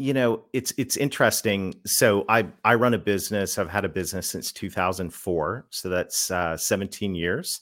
you 0.00 0.14
know, 0.14 0.42
it's 0.54 0.72
it's 0.78 0.96
interesting. 0.96 1.74
So 1.84 2.24
I 2.26 2.46
I 2.64 2.74
run 2.74 2.94
a 2.94 2.98
business. 2.98 3.58
I've 3.58 3.68
had 3.68 3.84
a 3.84 3.88
business 3.88 4.26
since 4.26 4.50
2004, 4.50 5.66
so 5.68 5.88
that's 5.90 6.30
uh, 6.30 6.56
17 6.56 7.14
years, 7.14 7.60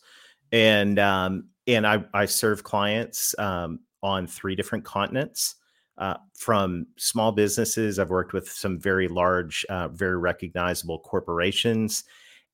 and 0.53 1.01
um, 1.01 1.49
and 1.67 1.85
I 1.85 2.05
I 2.15 2.27
serve 2.27 2.63
clients 2.63 3.35
um, 3.41 3.81
on 4.05 4.29
three 4.29 4.55
different 4.55 4.85
continents. 4.85 5.57
Uh, 5.99 6.15
from 6.37 6.87
small 6.97 7.33
businesses, 7.33 7.99
I've 7.99 8.11
worked 8.11 8.33
with 8.33 8.49
some 8.49 8.79
very 8.79 9.09
large, 9.09 9.67
uh, 9.69 9.89
very 9.89 10.17
recognizable 10.17 11.01
corporations, 11.01 12.05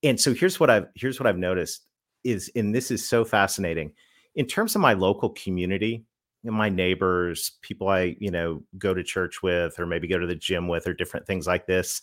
and 0.01 0.19
so 0.19 0.33
here's 0.33 0.59
what 0.59 0.71
I've 0.71 0.87
here's 0.95 1.19
what 1.19 1.27
I've 1.27 1.37
noticed 1.37 1.85
is, 2.23 2.51
and 2.55 2.73
this 2.73 2.89
is 2.89 3.07
so 3.07 3.23
fascinating, 3.23 3.91
in 4.33 4.47
terms 4.47 4.73
of 4.73 4.81
my 4.81 4.93
local 4.93 5.29
community 5.29 6.05
my 6.53 6.69
neighbors, 6.69 7.51
people 7.61 7.87
I, 7.89 8.15
you 8.19 8.31
know, 8.31 8.63
go 8.77 8.93
to 8.93 9.03
church 9.03 9.41
with 9.41 9.79
or 9.79 9.85
maybe 9.85 10.07
go 10.07 10.19
to 10.19 10.27
the 10.27 10.35
gym 10.35 10.67
with 10.67 10.87
or 10.87 10.93
different 10.93 11.27
things 11.27 11.47
like 11.47 11.65
this. 11.65 12.01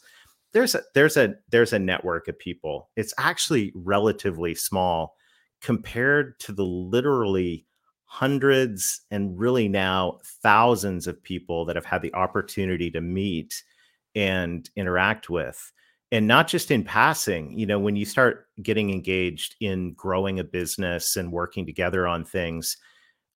There's 0.53 0.75
a 0.75 0.83
there's 0.95 1.17
a 1.17 1.35
there's 1.51 1.73
a 1.73 1.79
network 1.79 2.29
of 2.29 2.39
people. 2.39 2.91
It's 2.97 3.15
actually 3.19 3.73
relatively 3.75 4.55
small 4.55 5.17
compared 5.63 6.39
to 6.41 6.53
the 6.53 6.65
literally 6.65 7.67
hundreds 8.05 9.01
and 9.11 9.39
really 9.39 9.69
now 9.69 10.19
thousands 10.43 11.07
of 11.07 11.23
people 11.23 11.65
that 11.65 11.77
have 11.77 11.87
had 11.87 12.03
the 12.03 12.13
opportunity 12.13 12.91
to 12.91 13.01
meet 13.01 13.63
and 14.15 14.69
interact 14.77 15.31
with 15.31 15.73
and 16.11 16.27
not 16.27 16.47
just 16.47 16.71
in 16.71 16.85
passing 16.85 17.59
you 17.59 17.65
know 17.65 17.79
when 17.79 17.97
you 17.97 18.05
start 18.05 18.49
getting 18.63 18.91
engaged 18.91 19.57
in 19.61 19.95
growing 19.95 20.39
a 20.39 20.45
business 20.45 21.17
and 21.17 21.33
working 21.33 21.65
together 21.65 22.07
on 22.07 22.23
things 22.23 22.77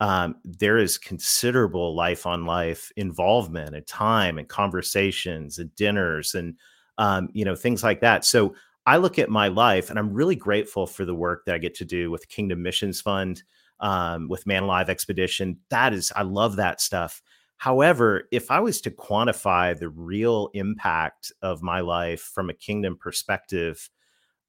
um, 0.00 0.36
there 0.44 0.78
is 0.78 0.98
considerable 0.98 1.94
life 1.94 2.26
on 2.26 2.44
life 2.44 2.92
involvement 2.96 3.74
and 3.74 3.86
time 3.86 4.38
and 4.38 4.48
conversations 4.48 5.58
and 5.58 5.74
dinners 5.74 6.34
and 6.34 6.54
um, 6.98 7.28
you 7.32 7.44
know 7.44 7.54
things 7.54 7.82
like 7.82 8.00
that. 8.00 8.24
So 8.24 8.54
i 8.86 8.96
look 8.96 9.18
at 9.18 9.28
my 9.28 9.48
life 9.48 9.90
and 9.90 9.98
i'm 9.98 10.12
really 10.12 10.36
grateful 10.36 10.86
for 10.86 11.04
the 11.04 11.14
work 11.14 11.44
that 11.44 11.54
i 11.54 11.58
get 11.58 11.74
to 11.74 11.84
do 11.84 12.10
with 12.10 12.28
kingdom 12.28 12.62
missions 12.62 13.00
fund 13.00 13.42
um, 13.80 14.28
with 14.28 14.46
man 14.46 14.62
alive 14.62 14.88
expedition. 14.88 15.58
That 15.70 15.92
is 15.92 16.12
i 16.16 16.22
love 16.22 16.56
that 16.56 16.80
stuff. 16.80 17.20
However 17.58 18.28
if 18.32 18.50
i 18.50 18.60
was 18.60 18.80
to 18.82 18.90
quantify 18.90 19.78
the 19.78 19.88
real 19.88 20.50
impact 20.54 21.32
of 21.42 21.62
my 21.62 21.80
life 21.80 22.22
from 22.34 22.48
a 22.50 22.54
kingdom 22.54 22.96
perspective 22.96 23.90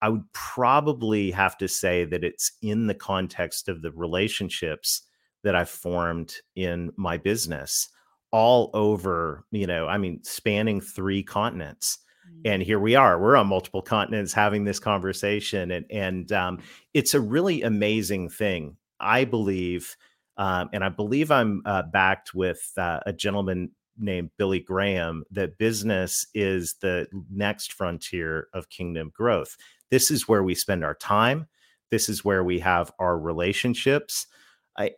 i 0.01 0.09
would 0.09 0.31
probably 0.33 1.31
have 1.31 1.57
to 1.57 1.67
say 1.67 2.05
that 2.05 2.23
it's 2.23 2.51
in 2.61 2.87
the 2.87 2.95
context 2.95 3.69
of 3.69 3.81
the 3.81 3.91
relationships 3.91 5.06
that 5.43 5.55
I've 5.55 5.69
formed 5.69 6.33
in 6.55 6.91
my 6.97 7.17
business 7.17 7.89
all 8.31 8.69
over, 8.73 9.45
you 9.51 9.67
know, 9.67 9.87
I 9.87 9.97
mean, 9.97 10.23
spanning 10.23 10.81
three 10.81 11.23
continents. 11.23 11.99
Mm-hmm. 12.27 12.41
And 12.45 12.63
here 12.63 12.79
we 12.79 12.95
are. 12.95 13.19
We're 13.19 13.37
on 13.37 13.47
multiple 13.47 13.81
continents 13.81 14.33
having 14.33 14.65
this 14.65 14.79
conversation, 14.79 15.71
and 15.71 15.85
and 15.89 16.31
um, 16.31 16.59
it's 16.93 17.13
a 17.13 17.21
really 17.21 17.61
amazing 17.61 18.29
thing. 18.29 18.77
I 18.99 19.25
believe, 19.25 19.95
um, 20.37 20.69
and 20.73 20.83
I 20.83 20.89
believe 20.89 21.31
I'm 21.31 21.61
uh, 21.65 21.83
backed 21.83 22.33
with 22.33 22.71
uh, 22.77 22.99
a 23.05 23.13
gentleman 23.13 23.71
named 23.97 24.31
Billy 24.37 24.59
Graham. 24.59 25.23
That 25.31 25.57
business 25.57 26.27
is 26.33 26.75
the 26.81 27.07
next 27.31 27.73
frontier 27.73 28.47
of 28.53 28.69
kingdom 28.69 29.11
growth. 29.15 29.55
This 29.89 30.11
is 30.11 30.27
where 30.27 30.43
we 30.43 30.55
spend 30.55 30.83
our 30.83 30.95
time. 30.95 31.47
This 31.89 32.09
is 32.09 32.25
where 32.25 32.43
we 32.43 32.59
have 32.59 32.91
our 32.99 33.17
relationships 33.17 34.27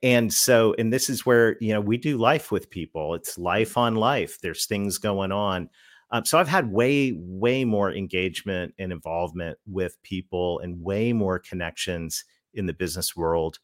and 0.03 0.33
so 0.33 0.75
and 0.77 0.91
this 0.91 1.09
is 1.09 1.25
where 1.25 1.57
you 1.61 1.73
know 1.73 1.81
we 1.81 1.97
do 1.97 2.17
life 2.17 2.51
with 2.51 2.69
people 2.69 3.13
it's 3.13 3.37
life 3.37 3.77
on 3.77 3.95
life 3.95 4.39
there's 4.41 4.65
things 4.65 4.97
going 4.97 5.31
on 5.31 5.69
um, 6.11 6.25
so 6.25 6.37
i've 6.37 6.47
had 6.47 6.71
way 6.71 7.13
way 7.17 7.63
more 7.63 7.91
engagement 7.91 8.73
and 8.77 8.91
involvement 8.91 9.57
with 9.65 10.01
people 10.03 10.59
and 10.59 10.83
way 10.83 11.13
more 11.13 11.39
connections 11.39 12.25
in 12.53 12.65
the 12.65 12.73
business 12.73 13.15
world 13.15 13.59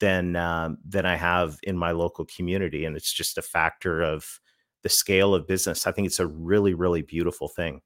than 0.00 0.34
um, 0.34 0.78
than 0.86 1.06
i 1.06 1.16
have 1.16 1.58
in 1.62 1.76
my 1.76 1.92
local 1.92 2.24
community 2.24 2.84
and 2.84 2.96
it's 2.96 3.12
just 3.12 3.38
a 3.38 3.42
factor 3.42 4.00
of 4.00 4.40
the 4.82 4.88
scale 4.88 5.34
of 5.34 5.46
business 5.46 5.86
i 5.86 5.92
think 5.92 6.06
it's 6.06 6.20
a 6.20 6.26
really 6.26 6.74
really 6.74 7.02
beautiful 7.02 7.48
thing 7.48 7.80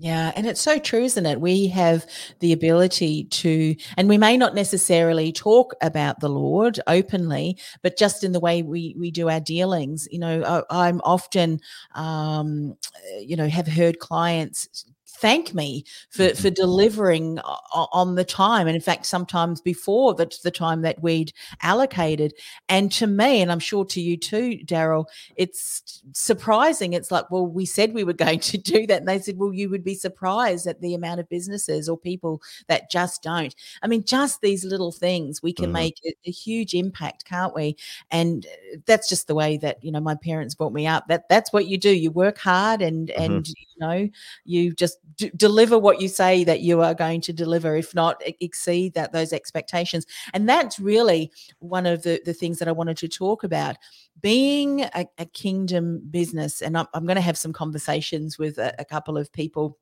yeah, 0.00 0.30
and 0.36 0.46
it's 0.46 0.60
so 0.60 0.78
true, 0.78 1.02
isn't 1.02 1.26
it? 1.26 1.40
We 1.40 1.66
have 1.68 2.06
the 2.38 2.52
ability 2.52 3.24
to, 3.24 3.74
and 3.96 4.08
we 4.08 4.16
may 4.16 4.36
not 4.36 4.54
necessarily 4.54 5.32
talk 5.32 5.74
about 5.82 6.20
the 6.20 6.28
Lord 6.28 6.78
openly, 6.86 7.58
but 7.82 7.98
just 7.98 8.22
in 8.22 8.30
the 8.30 8.38
way 8.38 8.62
we 8.62 8.94
we 8.96 9.10
do 9.10 9.28
our 9.28 9.40
dealings. 9.40 10.06
You 10.12 10.20
know, 10.20 10.64
I, 10.70 10.88
am 10.88 11.00
often, 11.02 11.58
um, 11.96 12.76
you 13.20 13.34
know, 13.36 13.48
have 13.48 13.66
heard 13.66 13.98
clients 13.98 14.84
thank 15.20 15.54
me 15.54 15.84
for 16.10 16.24
mm-hmm. 16.24 16.40
for 16.40 16.50
delivering 16.50 17.38
on 17.72 18.14
the 18.14 18.24
time 18.24 18.66
and 18.66 18.76
in 18.76 18.82
fact 18.82 19.06
sometimes 19.06 19.60
before 19.60 20.14
the, 20.14 20.30
the 20.44 20.50
time 20.50 20.82
that 20.82 21.02
we'd 21.02 21.32
allocated 21.62 22.32
and 22.68 22.92
to 22.92 23.06
me 23.06 23.40
and 23.40 23.50
i'm 23.50 23.58
sure 23.58 23.84
to 23.84 24.00
you 24.00 24.16
too 24.16 24.58
daryl 24.64 25.06
it's 25.36 26.02
surprising 26.12 26.92
it's 26.92 27.10
like 27.10 27.30
well 27.30 27.46
we 27.46 27.64
said 27.64 27.92
we 27.92 28.04
were 28.04 28.12
going 28.28 28.38
to 28.38 28.58
do 28.58 28.86
that 28.86 28.98
and 28.98 29.08
they 29.08 29.18
said 29.18 29.38
well 29.38 29.52
you 29.52 29.68
would 29.68 29.84
be 29.84 29.94
surprised 29.94 30.66
at 30.66 30.80
the 30.80 30.94
amount 30.94 31.20
of 31.20 31.28
businesses 31.28 31.88
or 31.88 31.98
people 31.98 32.40
that 32.68 32.90
just 32.90 33.22
don't 33.22 33.54
i 33.82 33.86
mean 33.86 34.04
just 34.04 34.40
these 34.40 34.64
little 34.64 34.92
things 34.92 35.42
we 35.42 35.52
can 35.52 35.66
mm-hmm. 35.66 35.74
make 35.74 36.00
a, 36.06 36.14
a, 36.26 36.30
huge 36.30 36.74
impact 36.74 37.24
can't 37.24 37.54
we 37.54 37.76
and 38.10 38.46
uh, 38.46 38.76
that's 38.86 39.08
just 39.08 39.26
the 39.26 39.34
way 39.34 39.56
that 39.56 39.82
you 39.82 39.90
know 39.90 40.00
my 40.00 40.14
parents 40.14 40.54
brought 40.54 40.72
me 40.72 40.86
up 40.86 41.06
that 41.08 41.28
that's 41.28 41.52
what 41.52 41.66
you 41.66 41.76
do 41.76 41.90
you 41.90 42.10
work 42.10 42.38
hard 42.38 42.80
and 42.80 43.08
mm-hmm. 43.08 43.22
and 43.22 43.48
you 43.48 43.54
know 43.80 44.08
you 44.44 44.72
just 44.72 44.98
d- 45.16 45.30
deliver 45.36 45.78
what 45.78 46.00
you 46.00 46.08
say 46.08 46.44
that 46.44 46.60
you 46.60 46.80
are 46.82 46.94
going 46.94 47.20
to 47.22 47.32
deliver 47.32 47.76
if 47.76 47.94
not 47.94 48.22
exceed 48.40 48.94
that 48.94 49.12
those 49.12 49.32
expectations 49.32 50.06
and 50.34 50.48
that's 50.48 50.78
really 50.78 51.30
one 51.60 51.86
of 51.86 52.02
the 52.02 52.20
the 52.24 52.34
things 52.34 52.58
that 52.58 52.68
i 52.68 52.72
wanted 52.72 52.96
to 52.96 53.08
talk 53.08 53.44
about 53.44 53.76
being 54.20 54.82
a, 54.82 55.06
a 55.18 55.26
kingdom 55.26 56.00
business 56.10 56.60
and 56.62 56.76
i'm, 56.76 56.86
I'm 56.94 57.06
going 57.06 57.16
to 57.16 57.22
have 57.22 57.38
some 57.38 57.52
conversations 57.52 58.38
with 58.38 58.58
a, 58.58 58.74
a 58.78 58.84
couple 58.84 59.16
of 59.16 59.32
people 59.32 59.78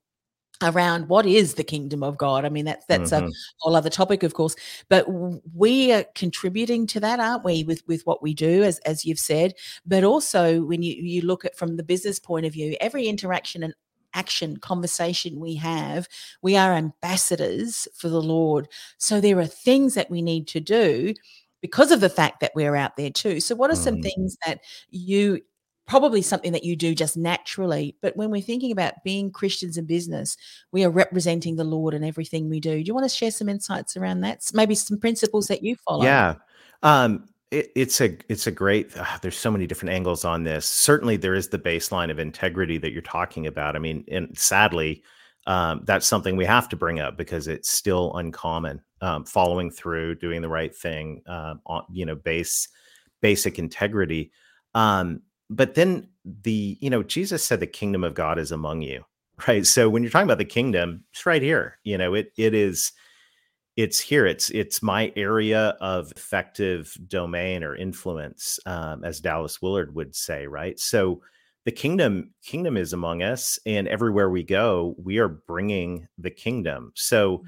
around 0.62 1.08
what 1.08 1.26
is 1.26 1.54
the 1.54 1.64
kingdom 1.64 2.02
of 2.02 2.16
God. 2.16 2.44
I 2.44 2.48
mean, 2.48 2.64
that's 2.64 2.86
that's 2.86 3.10
Mhm. 3.10 3.28
a 3.28 3.32
whole 3.58 3.76
other 3.76 3.90
topic, 3.90 4.22
of 4.22 4.32
course. 4.34 4.56
But 4.88 5.06
we 5.54 5.92
are 5.92 6.04
contributing 6.14 6.86
to 6.88 7.00
that, 7.00 7.20
aren't 7.20 7.44
we, 7.44 7.64
with 7.64 7.82
with 7.86 8.06
what 8.06 8.22
we 8.22 8.32
do, 8.32 8.62
as 8.62 8.78
as 8.80 9.04
you've 9.04 9.18
said. 9.18 9.54
But 9.84 10.02
also, 10.04 10.62
when 10.64 10.82
you 10.82 10.94
you 10.94 11.22
look 11.22 11.44
at 11.44 11.56
from 11.58 11.76
the 11.76 11.82
business 11.82 12.18
point 12.18 12.46
of 12.46 12.54
view, 12.54 12.74
every 12.80 13.06
interaction 13.06 13.62
and 13.62 13.74
action 14.16 14.56
conversation 14.56 15.38
we 15.38 15.54
have 15.54 16.08
we 16.42 16.56
are 16.56 16.72
ambassadors 16.72 17.86
for 17.94 18.08
the 18.08 18.22
lord. 18.22 18.66
So 18.98 19.20
there 19.20 19.38
are 19.38 19.46
things 19.46 19.94
that 19.94 20.10
we 20.10 20.22
need 20.22 20.48
to 20.48 20.60
do 20.60 21.14
because 21.60 21.90
of 21.92 22.00
the 22.00 22.08
fact 22.10 22.40
that 22.40 22.52
we're 22.54 22.76
out 22.76 22.96
there 22.96 23.10
too. 23.10 23.40
So 23.40 23.54
what 23.54 23.70
are 23.70 23.76
some 23.76 23.96
Mm. 23.96 24.02
things 24.02 24.36
that 24.46 24.60
you 24.90 25.40
probably 25.86 26.20
something 26.20 26.50
that 26.52 26.64
you 26.64 26.74
do 26.74 26.96
just 26.96 27.16
naturally 27.16 27.94
but 28.02 28.16
when 28.16 28.28
we're 28.28 28.42
thinking 28.42 28.72
about 28.72 29.04
being 29.04 29.30
christians 29.30 29.78
in 29.78 29.84
business 29.86 30.36
we 30.72 30.84
are 30.84 30.90
representing 30.90 31.54
the 31.54 31.62
lord 31.62 31.94
in 31.94 32.02
everything 32.02 32.48
we 32.48 32.58
do. 32.58 32.82
Do 32.82 32.88
you 32.88 32.92
want 32.92 33.08
to 33.08 33.16
share 33.16 33.30
some 33.30 33.48
insights 33.48 33.96
around 33.96 34.22
that? 34.22 34.42
Maybe 34.52 34.74
some 34.74 34.98
principles 34.98 35.46
that 35.46 35.62
you 35.62 35.76
follow. 35.76 36.02
Yeah. 36.02 36.34
Um, 36.82 37.28
it, 37.50 37.70
it's 37.76 38.00
a 38.00 38.16
it's 38.28 38.46
a 38.46 38.50
great. 38.50 38.90
ah, 38.96 39.18
there's 39.22 39.36
so 39.36 39.50
many 39.50 39.66
different 39.66 39.94
angles 39.94 40.24
on 40.24 40.44
this. 40.44 40.66
Certainly, 40.66 41.18
there 41.18 41.34
is 41.34 41.48
the 41.48 41.58
baseline 41.58 42.10
of 42.10 42.18
integrity 42.18 42.78
that 42.78 42.92
you're 42.92 43.02
talking 43.02 43.46
about. 43.46 43.76
I 43.76 43.78
mean, 43.78 44.04
and 44.10 44.36
sadly, 44.36 45.02
um, 45.46 45.82
that's 45.84 46.06
something 46.06 46.36
we 46.36 46.44
have 46.44 46.68
to 46.70 46.76
bring 46.76 47.00
up 47.00 47.16
because 47.16 47.48
it's 47.48 47.70
still 47.70 48.14
uncommon. 48.16 48.82
Um, 49.02 49.24
following 49.26 49.70
through, 49.70 50.16
doing 50.16 50.40
the 50.40 50.48
right 50.48 50.74
thing, 50.74 51.22
um, 51.26 51.60
on 51.66 51.84
you 51.92 52.06
know, 52.06 52.16
base 52.16 52.68
basic 53.20 53.58
integrity. 53.58 54.32
Um, 54.74 55.22
but 55.48 55.74
then 55.74 56.08
the 56.24 56.76
you 56.80 56.90
know, 56.90 57.02
Jesus 57.02 57.44
said 57.44 57.60
the 57.60 57.66
kingdom 57.66 58.02
of 58.02 58.14
God 58.14 58.38
is 58.38 58.50
among 58.50 58.82
you, 58.82 59.04
right? 59.48 59.64
So 59.64 59.88
when 59.88 60.02
you're 60.02 60.10
talking 60.10 60.26
about 60.26 60.38
the 60.38 60.44
kingdom, 60.44 61.04
it's 61.12 61.26
right 61.26 61.42
here. 61.42 61.78
You 61.84 61.96
know, 61.96 62.14
it 62.14 62.32
it 62.36 62.54
is 62.54 62.92
it's 63.76 64.00
here 64.00 64.26
it's 64.26 64.50
it's 64.50 64.82
my 64.82 65.12
area 65.16 65.76
of 65.80 66.12
effective 66.16 66.96
domain 67.08 67.62
or 67.62 67.76
influence 67.76 68.58
um, 68.66 69.04
as 69.04 69.20
dallas 69.20 69.60
willard 69.62 69.94
would 69.94 70.14
say 70.14 70.46
right? 70.46 70.78
So 70.80 71.20
the 71.64 71.72
kingdom 71.72 72.32
kingdom 72.44 72.76
is 72.76 72.92
among 72.92 73.22
us 73.22 73.58
and 73.66 73.88
everywhere 73.88 74.30
we 74.30 74.42
go 74.44 74.94
we 74.98 75.18
are 75.18 75.28
bringing 75.28 76.06
the 76.18 76.30
kingdom. 76.30 76.92
So 76.94 77.42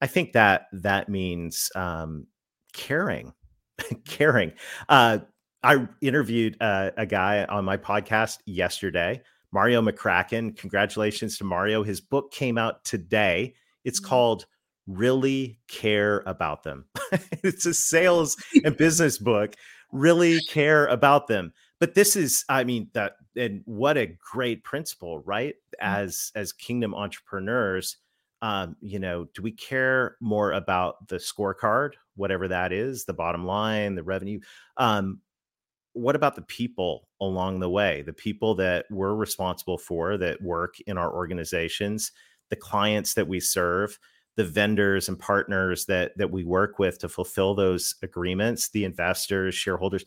i 0.00 0.06
think 0.06 0.32
that 0.32 0.66
that 0.72 1.08
means 1.08 1.70
um, 1.76 2.26
caring 2.72 3.32
caring. 4.06 4.52
Uh, 4.88 5.18
i 5.62 5.86
interviewed 6.02 6.56
uh, 6.60 6.90
a 6.96 7.06
guy 7.06 7.44
on 7.44 7.64
my 7.64 7.76
podcast 7.76 8.38
yesterday 8.46 9.20
mario 9.52 9.80
mccracken. 9.82 10.56
Congratulations 10.56 11.38
to 11.38 11.44
mario. 11.44 11.82
His 11.82 12.00
book 12.00 12.32
came 12.32 12.58
out 12.58 12.84
today. 12.84 13.54
It's 13.84 14.00
Mhm. 14.00 14.04
called 14.04 14.46
really 14.86 15.58
care 15.68 16.22
about 16.26 16.62
them. 16.62 16.84
it's 17.42 17.66
a 17.66 17.74
sales 17.74 18.36
and 18.64 18.76
business 18.76 19.18
book. 19.18 19.54
Really 19.92 20.40
care 20.48 20.86
about 20.86 21.28
them. 21.28 21.52
But 21.80 21.94
this 21.94 22.16
is, 22.16 22.44
I 22.48 22.64
mean, 22.64 22.88
that 22.94 23.16
and 23.36 23.62
what 23.64 23.96
a 23.96 24.16
great 24.32 24.64
principle, 24.64 25.20
right? 25.20 25.54
As 25.80 26.32
as 26.34 26.52
kingdom 26.52 26.94
entrepreneurs, 26.94 27.96
um, 28.42 28.76
you 28.80 28.98
know, 28.98 29.26
do 29.34 29.42
we 29.42 29.52
care 29.52 30.16
more 30.20 30.52
about 30.52 31.08
the 31.08 31.16
scorecard, 31.16 31.92
whatever 32.16 32.48
that 32.48 32.72
is, 32.72 33.04
the 33.04 33.12
bottom 33.12 33.44
line, 33.44 33.94
the 33.94 34.02
revenue? 34.02 34.40
Um, 34.76 35.20
what 35.94 36.16
about 36.16 36.34
the 36.34 36.42
people 36.42 37.08
along 37.20 37.60
the 37.60 37.70
way 37.70 38.02
the 38.02 38.12
people 38.12 38.54
that 38.56 38.84
we're 38.90 39.14
responsible 39.14 39.78
for 39.78 40.18
that 40.18 40.42
work 40.42 40.74
in 40.86 40.98
our 40.98 41.14
organizations 41.14 42.10
the 42.50 42.56
clients 42.56 43.14
that 43.14 43.26
we 43.26 43.40
serve 43.40 43.98
the 44.36 44.44
vendors 44.44 45.08
and 45.08 45.18
partners 45.18 45.86
that 45.86 46.16
that 46.16 46.30
we 46.30 46.44
work 46.44 46.78
with 46.78 46.98
to 46.98 47.08
fulfill 47.08 47.54
those 47.54 47.94
agreements 48.02 48.70
the 48.70 48.84
investors 48.84 49.54
shareholders 49.54 50.04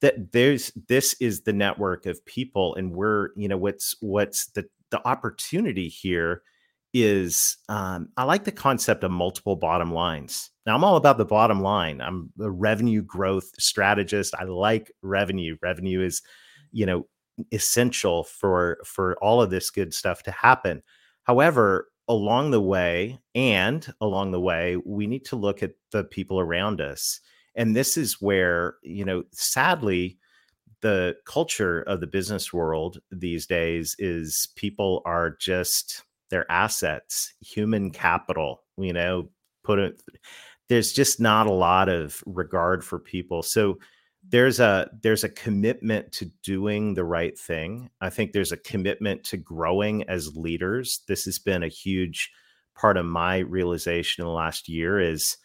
that 0.00 0.32
there's 0.32 0.70
this 0.88 1.14
is 1.20 1.42
the 1.42 1.52
network 1.52 2.06
of 2.06 2.24
people 2.24 2.74
and 2.76 2.92
we're 2.92 3.30
you 3.36 3.48
know 3.48 3.56
what's 3.56 3.94
what's 4.00 4.46
the 4.48 4.64
the 4.90 5.06
opportunity 5.06 5.88
here 5.88 6.42
is 6.94 7.58
um, 7.68 8.08
I 8.16 8.24
like 8.24 8.44
the 8.44 8.52
concept 8.52 9.04
of 9.04 9.10
multiple 9.10 9.56
bottom 9.56 9.92
lines. 9.92 10.50
Now 10.66 10.74
I'm 10.74 10.84
all 10.84 10.96
about 10.96 11.18
the 11.18 11.24
bottom 11.24 11.60
line. 11.60 12.00
I'm 12.00 12.32
a 12.40 12.50
revenue 12.50 13.02
growth 13.02 13.50
strategist. 13.58 14.34
I 14.38 14.44
like 14.44 14.90
revenue. 15.02 15.56
Revenue 15.62 16.02
is, 16.02 16.22
you 16.72 16.86
know, 16.86 17.06
essential 17.52 18.24
for 18.24 18.78
for 18.84 19.16
all 19.22 19.42
of 19.42 19.50
this 19.50 19.70
good 19.70 19.94
stuff 19.94 20.22
to 20.24 20.30
happen. 20.30 20.82
However, 21.24 21.88
along 22.08 22.50
the 22.50 22.60
way 22.60 23.18
and 23.34 23.92
along 24.00 24.32
the 24.32 24.40
way, 24.40 24.76
we 24.84 25.06
need 25.06 25.24
to 25.26 25.36
look 25.36 25.62
at 25.62 25.72
the 25.92 26.04
people 26.04 26.40
around 26.40 26.80
us. 26.80 27.20
And 27.54 27.74
this 27.74 27.96
is 27.96 28.20
where, 28.20 28.76
you 28.82 29.04
know, 29.04 29.24
sadly, 29.32 30.18
the 30.80 31.16
culture 31.26 31.82
of 31.82 32.00
the 32.00 32.06
business 32.06 32.52
world 32.52 33.00
these 33.10 33.46
days 33.46 33.96
is 33.98 34.48
people 34.56 35.02
are 35.04 35.30
just 35.30 36.04
their 36.30 36.50
assets, 36.50 37.34
human 37.40 37.90
capital, 37.90 38.62
you 38.76 38.92
know, 38.92 39.28
put 39.64 39.78
it 39.78 40.00
there's 40.68 40.92
just 40.92 41.18
not 41.18 41.46
a 41.46 41.52
lot 41.52 41.88
of 41.88 42.22
regard 42.26 42.84
for 42.84 42.98
people. 42.98 43.42
So 43.42 43.78
there's 44.30 44.60
a 44.60 44.90
there's 45.02 45.24
a 45.24 45.28
commitment 45.28 46.12
to 46.12 46.30
doing 46.42 46.94
the 46.94 47.04
right 47.04 47.38
thing. 47.38 47.90
I 48.00 48.10
think 48.10 48.32
there's 48.32 48.52
a 48.52 48.56
commitment 48.58 49.24
to 49.24 49.36
growing 49.36 50.02
as 50.08 50.36
leaders. 50.36 51.00
This 51.08 51.24
has 51.24 51.38
been 51.38 51.62
a 51.62 51.68
huge 51.68 52.30
part 52.74 52.96
of 52.96 53.06
my 53.06 53.38
realization 53.38 54.22
in 54.22 54.26
the 54.26 54.32
last 54.32 54.68
year 54.68 55.00
is 55.00 55.36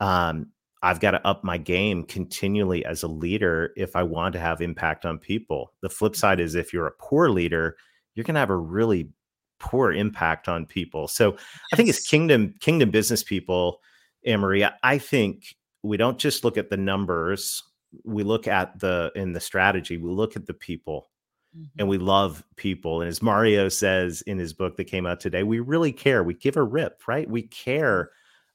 um, 0.00 0.46
I've 0.82 1.00
got 1.00 1.10
to 1.12 1.26
up 1.26 1.42
my 1.44 1.58
game 1.58 2.04
continually 2.04 2.84
as 2.84 3.02
a 3.02 3.08
leader 3.08 3.72
if 3.76 3.96
I 3.96 4.04
want 4.04 4.32
to 4.34 4.38
have 4.40 4.60
impact 4.60 5.04
on 5.04 5.18
people. 5.18 5.72
The 5.82 5.90
flip 5.90 6.14
side 6.14 6.40
is 6.40 6.54
if 6.54 6.72
you're 6.72 6.86
a 6.86 6.92
poor 7.00 7.28
leader, 7.30 7.76
you're 8.14 8.24
going 8.24 8.34
to 8.34 8.40
have 8.40 8.50
a 8.50 8.56
really 8.56 9.10
poor 9.58 9.92
impact 9.92 10.48
on 10.48 10.64
people. 10.64 11.08
So 11.08 11.36
I 11.72 11.76
think 11.76 11.88
as 11.88 12.00
kingdom 12.00 12.54
kingdom 12.60 12.90
business 12.90 13.22
people, 13.24 13.80
Anne 14.24 14.40
Marie, 14.40 14.64
I- 14.64 14.74
I 14.82 14.98
think 14.98 15.56
we 15.82 15.96
don't 15.96 16.18
just 16.18 16.44
look 16.44 16.56
at 16.56 16.70
the 16.70 16.76
numbers. 16.76 17.62
We 18.04 18.22
look 18.22 18.46
at 18.46 18.78
the 18.78 19.10
in 19.14 19.32
the 19.32 19.40
strategy. 19.40 19.96
We 19.96 20.10
look 20.10 20.36
at 20.36 20.46
the 20.46 20.54
people, 20.54 21.08
Mhm. 21.56 21.66
and 21.78 21.88
we 21.88 21.98
love 21.98 22.44
people. 22.56 23.00
And 23.00 23.08
as 23.08 23.22
Mario 23.22 23.68
says 23.68 24.22
in 24.22 24.38
his 24.38 24.52
book 24.52 24.76
that 24.76 24.84
came 24.84 25.06
out 25.06 25.20
today, 25.20 25.42
we 25.42 25.60
really 25.60 25.92
care. 25.92 26.22
We 26.22 26.34
give 26.34 26.56
a 26.56 26.62
rip, 26.64 27.02
right? 27.08 27.28
We 27.28 27.42
care 27.42 28.10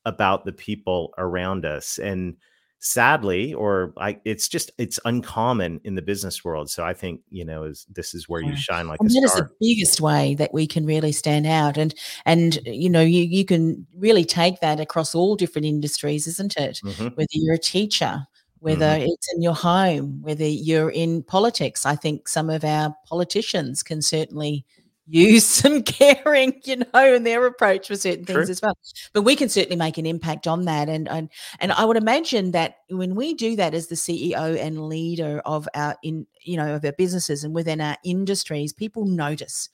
about 0.05 0.45
the 0.45 0.51
people 0.53 1.13
around 1.17 1.65
us. 1.65 1.97
And 1.97 2.35
sadly, 2.79 3.53
or 3.53 3.93
I, 3.97 4.19
it's 4.25 4.49
just 4.49 4.69
it's 4.77 4.99
uncommon 5.05 5.79
in 5.85 5.95
the 5.95 6.01
business 6.01 6.43
world. 6.43 6.69
So 6.69 6.83
I 6.83 6.93
think 6.93 7.21
you 7.29 7.45
know 7.45 7.63
is 7.63 7.85
this 7.89 8.13
is 8.13 8.27
where 8.27 8.41
you 8.41 8.55
shine 8.57 8.87
like 8.89 8.99
and 8.99 9.09
a 9.09 9.13
that 9.13 9.23
is 9.23 9.31
star. 9.31 9.43
the 9.43 9.49
biggest 9.67 10.01
way 10.01 10.35
that 10.35 10.53
we 10.53 10.67
can 10.67 10.85
really 10.85 11.13
stand 11.13 11.47
out 11.47 11.77
and 11.77 11.95
and 12.25 12.59
you 12.65 12.89
know 12.89 12.99
you 13.01 13.23
you 13.23 13.45
can 13.45 13.87
really 13.95 14.25
take 14.25 14.59
that 14.59 14.81
across 14.81 15.15
all 15.15 15.35
different 15.37 15.65
industries 15.65 16.27
isn't 16.27 16.57
it 16.57 16.81
Mhm. 16.83 17.15
whether 17.15 17.27
you're 17.31 17.55
a 17.55 17.57
teacher 17.57 18.27
whether 18.63 18.85
Mm-hmm. 18.85 19.11
it's 19.11 19.33
in 19.33 19.41
your 19.41 19.55
home 19.55 20.21
whether 20.21 20.45
you're 20.45 20.89
in 20.89 21.21
politics 21.23 21.85
i 21.85 21.95
think 21.95 22.27
some 22.27 22.49
of 22.49 22.63
our 22.63 22.95
politicians 23.07 23.83
can 23.83 24.01
certainly 24.01 24.65
use 25.05 25.43
some 25.61 25.83
caring 25.83 26.61
you 26.63 26.77
know 26.77 27.13
in 27.13 27.23
their 27.23 27.45
approach 27.45 27.87
for 27.89 27.95
certain 27.97 28.23
things 28.25 28.45
True. 28.45 28.51
as 28.51 28.61
well 28.61 28.77
but 29.11 29.23
we 29.23 29.35
can 29.35 29.49
certainly 29.49 29.75
make 29.75 29.97
an 29.97 30.05
impact 30.05 30.47
on 30.47 30.63
that 30.65 30.87
and 30.87 31.09
and 31.09 31.29
and 31.59 31.73
i 31.73 31.83
would 31.83 31.97
imagine 31.97 32.51
that 32.51 32.77
when 32.89 33.15
we 33.15 33.33
do 33.33 33.55
that 33.57 33.73
as 33.73 33.87
the 33.87 33.95
ceo 33.95 34.57
and 34.57 34.87
leader 34.87 35.41
of 35.45 35.67
our 35.75 35.97
in 36.03 36.25
you 36.41 36.55
know 36.55 36.73
of 36.75 36.85
our 36.85 36.93
businesses 36.93 37.43
and 37.43 37.53
within 37.53 37.81
our 37.81 37.97
industries 38.05 38.71
people 38.71 39.05
notice 39.05 39.67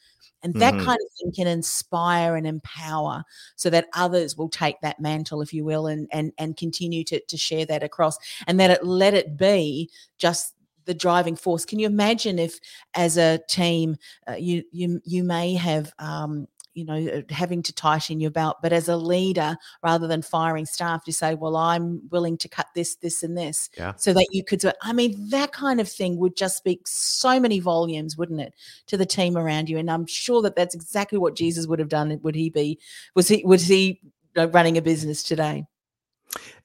and 0.43 0.55
that 0.55 0.75
Mhm. 0.75 0.85
kind 0.85 0.99
of 1.01 1.11
thing 1.17 1.31
can 1.31 1.47
inspire 1.47 2.35
and 2.35 2.47
empower 2.47 3.23
so 3.55 3.69
that 3.69 3.87
others 3.93 4.37
will 4.37 4.49
take 4.49 4.79
that 4.81 4.99
mantle 4.99 5.41
if 5.41 5.53
you 5.53 5.65
will 5.65 5.87
and 5.87 6.07
and 6.11 6.31
and 6.37 6.57
continue 6.57 7.03
to 7.03 7.19
to 7.27 7.37
share 7.37 7.65
that 7.65 7.83
across 7.83 8.17
and 8.47 8.59
that 8.59 8.71
it 8.71 8.83
let 8.85 9.13
it 9.13 9.37
be 9.37 9.89
just 10.17 10.55
the 10.85 10.93
driving 10.93 11.35
force 11.35 11.65
can 11.65 11.77
you 11.79 11.85
imagine 11.85 12.39
if 12.39 12.59
as 12.95 13.17
a 13.17 13.39
team 13.49 13.95
uh, 14.29 14.33
you 14.33 14.63
you 14.71 15.01
you 15.05 15.23
may 15.23 15.53
have 15.53 15.91
um 15.99 16.47
you 16.79 16.85
know 16.85 17.11
uh, 17.11 17.21
having 17.29 17.61
to 17.61 17.73
tighten 17.73 18.19
your 18.19 18.31
belt 18.31 18.57
but 18.61 18.71
as 18.73 18.87
a 18.87 18.95
leader 18.95 19.57
rather 19.83 20.07
than 20.07 20.21
firing 20.21 20.65
staff 20.65 21.03
you 21.05 21.13
say 21.13 21.35
well 21.35 21.55
i'm 21.57 22.01
willing 22.09 22.37
to 22.37 22.47
cut 22.47 22.67
this 22.73 22.95
this 22.95 23.21
and 23.21 23.37
this 23.37 23.69
Yeah. 23.77 23.93
so 23.97 24.13
that 24.13 24.27
you 24.31 24.43
could 24.43 24.59
do 24.59 24.69
it 24.69 24.77
i 24.81 24.93
mean 24.93 25.29
that 25.29 25.51
kind 25.51 25.79
of 25.81 25.89
thing 25.89 26.17
would 26.17 26.35
just 26.35 26.57
speak 26.57 26.87
so 26.87 27.39
many 27.39 27.59
volumes 27.59 28.17
wouldn't 28.17 28.41
it 28.41 28.53
to 28.87 28.97
the 28.97 29.05
team 29.05 29.37
around 29.37 29.69
you 29.69 29.77
and 29.77 29.91
i'm 29.91 30.05
sure 30.05 30.41
that 30.41 30.55
that's 30.55 30.73
exactly 30.73 31.17
what 31.17 31.35
jesus 31.35 31.67
would 31.67 31.79
have 31.79 31.89
done 31.89 32.17
would 32.23 32.35
he 32.35 32.49
be 32.49 32.79
was 33.15 33.27
he 33.27 33.43
was 33.45 33.67
he 33.67 34.01
uh, 34.37 34.47
running 34.49 34.77
a 34.77 34.81
business 34.81 35.21
today 35.23 35.65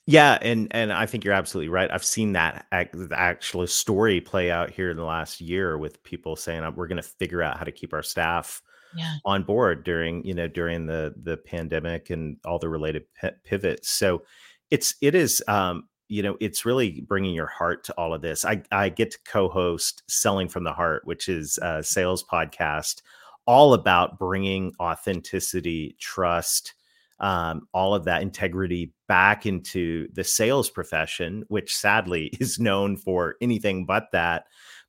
Yeah, 0.06 0.38
and 0.42 0.68
and 0.72 0.92
I 0.92 1.06
think 1.06 1.24
you're 1.24 1.32
absolutely 1.32 1.70
right. 1.70 1.90
I've 1.90 2.04
seen 2.04 2.32
that 2.32 2.66
actual 2.72 3.66
story 3.66 4.20
play 4.20 4.50
out 4.50 4.70
here 4.70 4.90
in 4.90 4.96
the 4.98 5.04
last 5.04 5.40
year 5.40 5.78
with 5.78 6.02
people 6.02 6.36
saying 6.36 6.62
"Uh, 6.62 6.70
we're 6.70 6.88
going 6.88 6.98
to 6.98 7.02
figure 7.02 7.42
out 7.42 7.56
how 7.56 7.64
to 7.64 7.72
keep 7.72 7.94
our 7.94 8.02
staff 8.02 8.62
yeah. 8.96 9.16
on 9.24 9.42
board 9.42 9.84
during 9.84 10.24
you 10.24 10.34
know 10.34 10.48
during 10.48 10.86
the 10.86 11.14
the 11.22 11.36
pandemic 11.36 12.10
and 12.10 12.36
all 12.44 12.58
the 12.58 12.68
related 12.68 13.04
p- 13.20 13.30
pivots. 13.44 13.90
So 13.90 14.22
it's 14.70 14.94
it 15.00 15.14
is 15.14 15.42
um, 15.48 15.88
you 16.08 16.22
know 16.22 16.36
it's 16.40 16.64
really 16.64 17.00
bringing 17.02 17.34
your 17.34 17.46
heart 17.46 17.84
to 17.84 17.94
all 17.94 18.14
of 18.14 18.22
this. 18.22 18.44
I 18.44 18.62
I 18.72 18.88
get 18.88 19.12
to 19.12 19.18
co-host 19.26 20.02
Selling 20.08 20.48
from 20.48 20.64
the 20.64 20.72
Heart, 20.72 21.02
which 21.06 21.28
is 21.28 21.58
a 21.62 21.82
sales 21.82 22.24
podcast 22.24 23.02
all 23.46 23.74
about 23.74 24.18
bringing 24.18 24.72
authenticity, 24.80 25.96
trust, 26.00 26.74
um, 27.20 27.68
all 27.72 27.94
of 27.94 28.04
that 28.04 28.22
integrity 28.22 28.92
back 29.06 29.46
into 29.46 30.08
the 30.12 30.24
sales 30.24 30.70
profession, 30.70 31.44
which 31.48 31.74
sadly 31.74 32.26
is 32.40 32.58
known 32.58 32.96
for 32.96 33.36
anything 33.40 33.84
but 33.84 34.08
that. 34.12 34.44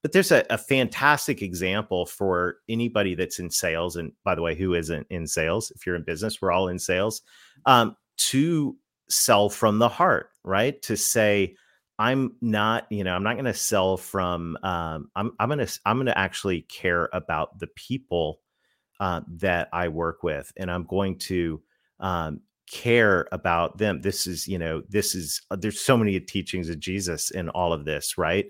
But 0.05 0.11
there's 0.11 0.31
a, 0.31 0.45
a, 0.51 0.57
fantastic 0.59 1.41
example 1.41 2.05
for 2.05 2.57
anybody 2.69 3.15
that's 3.15 3.39
in 3.39 3.49
sales. 3.49 3.95
And 3.95 4.11
by 4.23 4.35
the 4.35 4.43
way, 4.43 4.53
who 4.53 4.75
isn't 4.75 5.07
in 5.09 5.25
sales? 5.25 5.71
If 5.71 5.83
you're 5.83 5.95
in 5.95 6.03
business, 6.03 6.39
we're 6.39 6.51
all 6.51 6.67
in 6.67 6.77
sales. 6.77 7.23
Um, 7.65 7.97
to 8.17 8.77
sell 9.09 9.49
from 9.49 9.79
the 9.79 9.89
heart, 9.89 10.29
right? 10.43 10.79
To 10.83 10.95
say, 10.95 11.55
I'm 11.97 12.35
not, 12.39 12.85
you 12.91 13.03
know, 13.03 13.15
I'm 13.15 13.23
not 13.23 13.33
going 13.33 13.45
to 13.45 13.53
sell 13.55 13.97
from. 13.97 14.59
Um, 14.61 15.09
I'm, 15.15 15.31
I'm 15.39 15.49
going 15.49 15.65
to, 15.65 15.79
I'm 15.87 15.97
going 15.97 16.05
to 16.05 16.15
actually 16.15 16.61
care 16.61 17.09
about 17.11 17.57
the 17.57 17.67
people 17.75 18.41
uh, 18.99 19.21
that 19.27 19.69
I 19.73 19.87
work 19.87 20.21
with, 20.21 20.53
and 20.55 20.69
I'm 20.69 20.83
going 20.83 21.17
to 21.21 21.63
um, 21.99 22.41
care 22.69 23.27
about 23.31 23.79
them. 23.79 24.01
This 24.01 24.27
is, 24.27 24.47
you 24.47 24.59
know, 24.59 24.83
this 24.87 25.15
is, 25.15 25.41
uh, 25.49 25.55
there's 25.55 25.81
so 25.81 25.97
many 25.97 26.19
teachings 26.19 26.69
of 26.69 26.79
Jesus 26.79 27.31
in 27.31 27.49
all 27.49 27.73
of 27.73 27.85
this, 27.85 28.19
right? 28.19 28.45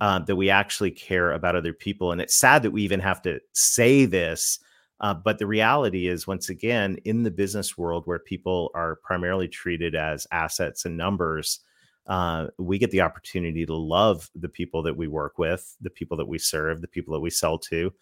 Uh, 0.00 0.18
that 0.20 0.36
we 0.36 0.48
actually 0.48 0.90
care 0.90 1.32
about 1.32 1.54
other 1.54 1.74
people. 1.74 2.10
And 2.10 2.22
it's 2.22 2.38
sad 2.38 2.62
that 2.62 2.70
we 2.70 2.82
even 2.82 3.00
have 3.00 3.20
to 3.22 3.38
say 3.52 4.06
this. 4.06 4.58
Uh, 5.00 5.12
but 5.12 5.38
the 5.38 5.46
reality 5.46 6.08
is, 6.08 6.26
once 6.26 6.48
again, 6.48 6.96
in 7.04 7.22
the 7.22 7.30
business 7.30 7.76
world 7.76 8.04
where 8.06 8.18
people 8.18 8.70
are 8.74 8.96
primarily 9.02 9.46
treated 9.46 9.94
as 9.94 10.26
assets 10.32 10.86
and 10.86 10.96
numbers, 10.96 11.60
uh, 12.06 12.46
we 12.58 12.78
get 12.78 12.90
the 12.90 13.02
opportunity 13.02 13.66
to 13.66 13.74
love 13.74 14.30
the 14.34 14.48
people 14.48 14.82
that 14.82 14.96
we 14.96 15.06
work 15.06 15.38
with, 15.38 15.76
the 15.82 15.90
people 15.90 16.16
that 16.16 16.28
we 16.28 16.38
serve, 16.38 16.80
the 16.80 16.88
people 16.88 17.12
that 17.12 17.20
we 17.20 17.30
sell 17.30 17.58
to. 17.58 17.92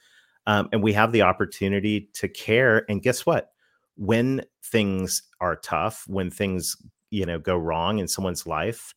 Um, 0.47 0.69
and 0.73 0.83
we 0.83 0.93
have 0.93 1.13
the 1.13 1.23
opportunity 1.23 2.09
to 2.15 2.29
care. 2.29 2.85
And 2.89 3.03
guess 3.03 3.27
what? 3.27 3.53
when 3.99 4.45
things 4.65 5.23
are 5.41 5.57
tough, 5.57 6.05
when 6.07 6.31
things, 6.31 6.77
you 7.11 7.27
know, 7.27 7.39
go 7.39 7.57
wrong 7.57 7.99
in 7.99 8.09
someone's 8.09 8.47
life, 8.47 8.95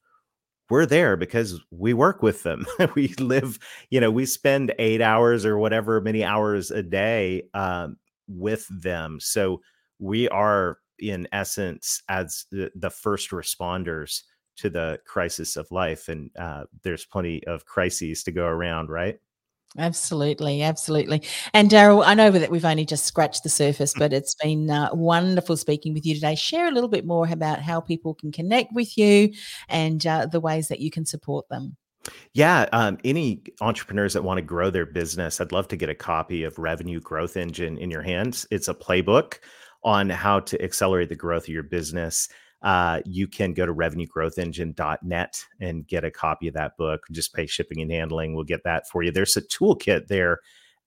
we're 0.71 0.86
there 0.86 1.17
because 1.17 1.60
we 1.69 1.93
work 1.93 2.23
with 2.23 2.43
them. 2.43 2.65
we 2.95 3.10
live, 3.19 3.60
you 3.89 3.99
know, 3.99 4.10
we 4.10 4.25
spend 4.25 4.73
eight 4.79 5.01
hours 5.01 5.45
or 5.45 5.57
whatever 5.57 5.99
many 5.99 6.23
hours 6.23 6.71
a 6.71 6.81
day 6.81 7.43
um, 7.53 7.97
with 8.27 8.67
them. 8.69 9.19
So 9.19 9.62
we 9.99 10.29
are, 10.29 10.77
in 10.97 11.27
essence, 11.34 12.01
as 12.07 12.45
the, 12.51 12.71
the 12.73 12.89
first 12.89 13.31
responders 13.31 14.21
to 14.57 14.69
the 14.69 14.99
crisis 15.05 15.57
of 15.57 15.69
life. 15.71 16.07
And 16.07 16.31
uh, 16.39 16.63
there's 16.84 17.05
plenty 17.05 17.45
of 17.47 17.65
crises 17.65 18.23
to 18.23 18.31
go 18.31 18.45
around, 18.45 18.89
right? 18.89 19.19
Absolutely, 19.77 20.63
absolutely. 20.63 21.23
And 21.53 21.69
Daryl, 21.69 22.03
I 22.05 22.13
know 22.13 22.29
that 22.29 22.51
we've 22.51 22.65
only 22.65 22.86
just 22.86 23.05
scratched 23.05 23.43
the 23.43 23.49
surface, 23.49 23.93
but 23.97 24.12
it's 24.12 24.36
been 24.36 24.69
uh, 24.69 24.89
wonderful 24.91 25.55
speaking 25.55 25.93
with 25.93 26.05
you 26.05 26.13
today. 26.13 26.36
Share 26.36 26.67
a 26.67 26.71
little 26.71 26.89
bit 26.89 27.05
more 27.05 27.25
about 27.31 27.62
how 27.62 27.79
people 27.79 28.13
can 28.13 28.34
connect 28.34 28.73
with 28.73 28.97
you 28.97 29.31
and 29.69 30.05
uh, 30.05 30.25
the 30.25 30.41
ways 30.41 30.67
that 30.67 30.81
you 30.81 30.91
can 30.91 31.05
support 31.05 31.47
them. 31.47 31.77
Yeah, 32.34 32.67
um, 32.73 32.97
any 33.05 33.43
entrepreneurs 33.62 34.13
that 34.13 34.23
want 34.23 34.39
to 34.39 34.41
grow 34.41 34.71
their 34.71 34.86
business, 34.86 35.39
I'd 35.39 35.51
love 35.53 35.67
to 35.69 35.77
get 35.77 35.89
a 35.89 35.95
copy 35.95 36.43
of 36.43 36.57
Revenue 36.60 36.99
Growth 36.99 37.38
Engine 37.38 37.77
in 37.77 37.91
your 37.91 38.01
hands. 38.01 38.45
It's 38.51 38.67
a 38.67 38.73
playbook 38.73 39.36
on 39.84 40.10
how 40.10 40.41
to 40.41 40.62
accelerate 40.62 41.10
the 41.10 41.15
growth 41.15 41.43
of 41.43 41.49
your 41.49 41.63
business 41.63 42.27
uh, 42.62 43.02
you 43.06 43.28
can 43.28 43.54
go 43.54 43.65
to 43.65 43.74
revenuegrowthengine.net 43.74 45.45
and 45.60 45.88
get 45.88 46.04
a 46.04 46.12
copy 46.12 46.47
of 46.47 46.54
that 46.54 46.78
book. 46.78 47.04
Just 47.12 47.34
pay 47.34 47.47
shipping 47.47 47.82
and 47.82 47.91
handling. 47.91 48.36
We'll 48.36 48.43
get 48.43 48.63
that 48.65 48.88
for 48.88 49.04
you. 49.04 49.12
There's 49.12 49.38
a 49.38 49.41
toolkit 49.41 50.08
there 50.08 50.39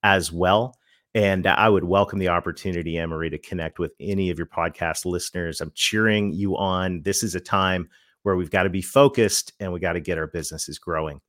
as 0.03 0.31
well. 0.31 0.77
And 1.13 1.47
I 1.47 1.69
would 1.69 1.85
welcome 1.85 2.19
the 2.19 2.27
opportunity, 2.27 2.93
Annemarie, 2.95 3.31
to 3.31 3.37
connect 3.37 3.79
with 3.79 3.93
any 4.01 4.29
of 4.29 4.37
your 4.37 4.47
podcast 4.47 5.05
listeners. 5.05 5.61
I'm 5.61 5.71
cheering 5.73 6.33
you 6.33 6.57
on. 6.57 7.03
This 7.03 7.23
is 7.23 7.35
a 7.35 7.39
time 7.39 7.89
where 8.23 8.35
we've 8.35 8.51
got 8.51 8.63
to 8.63 8.69
be 8.69 8.81
focused 8.81 9.53
and 9.59 9.71
we 9.71 9.79
got 9.79 9.93
to 9.93 10.01
get 10.01 10.17
our 10.17 10.27
businesses 10.27 10.77
growing. 10.77 11.21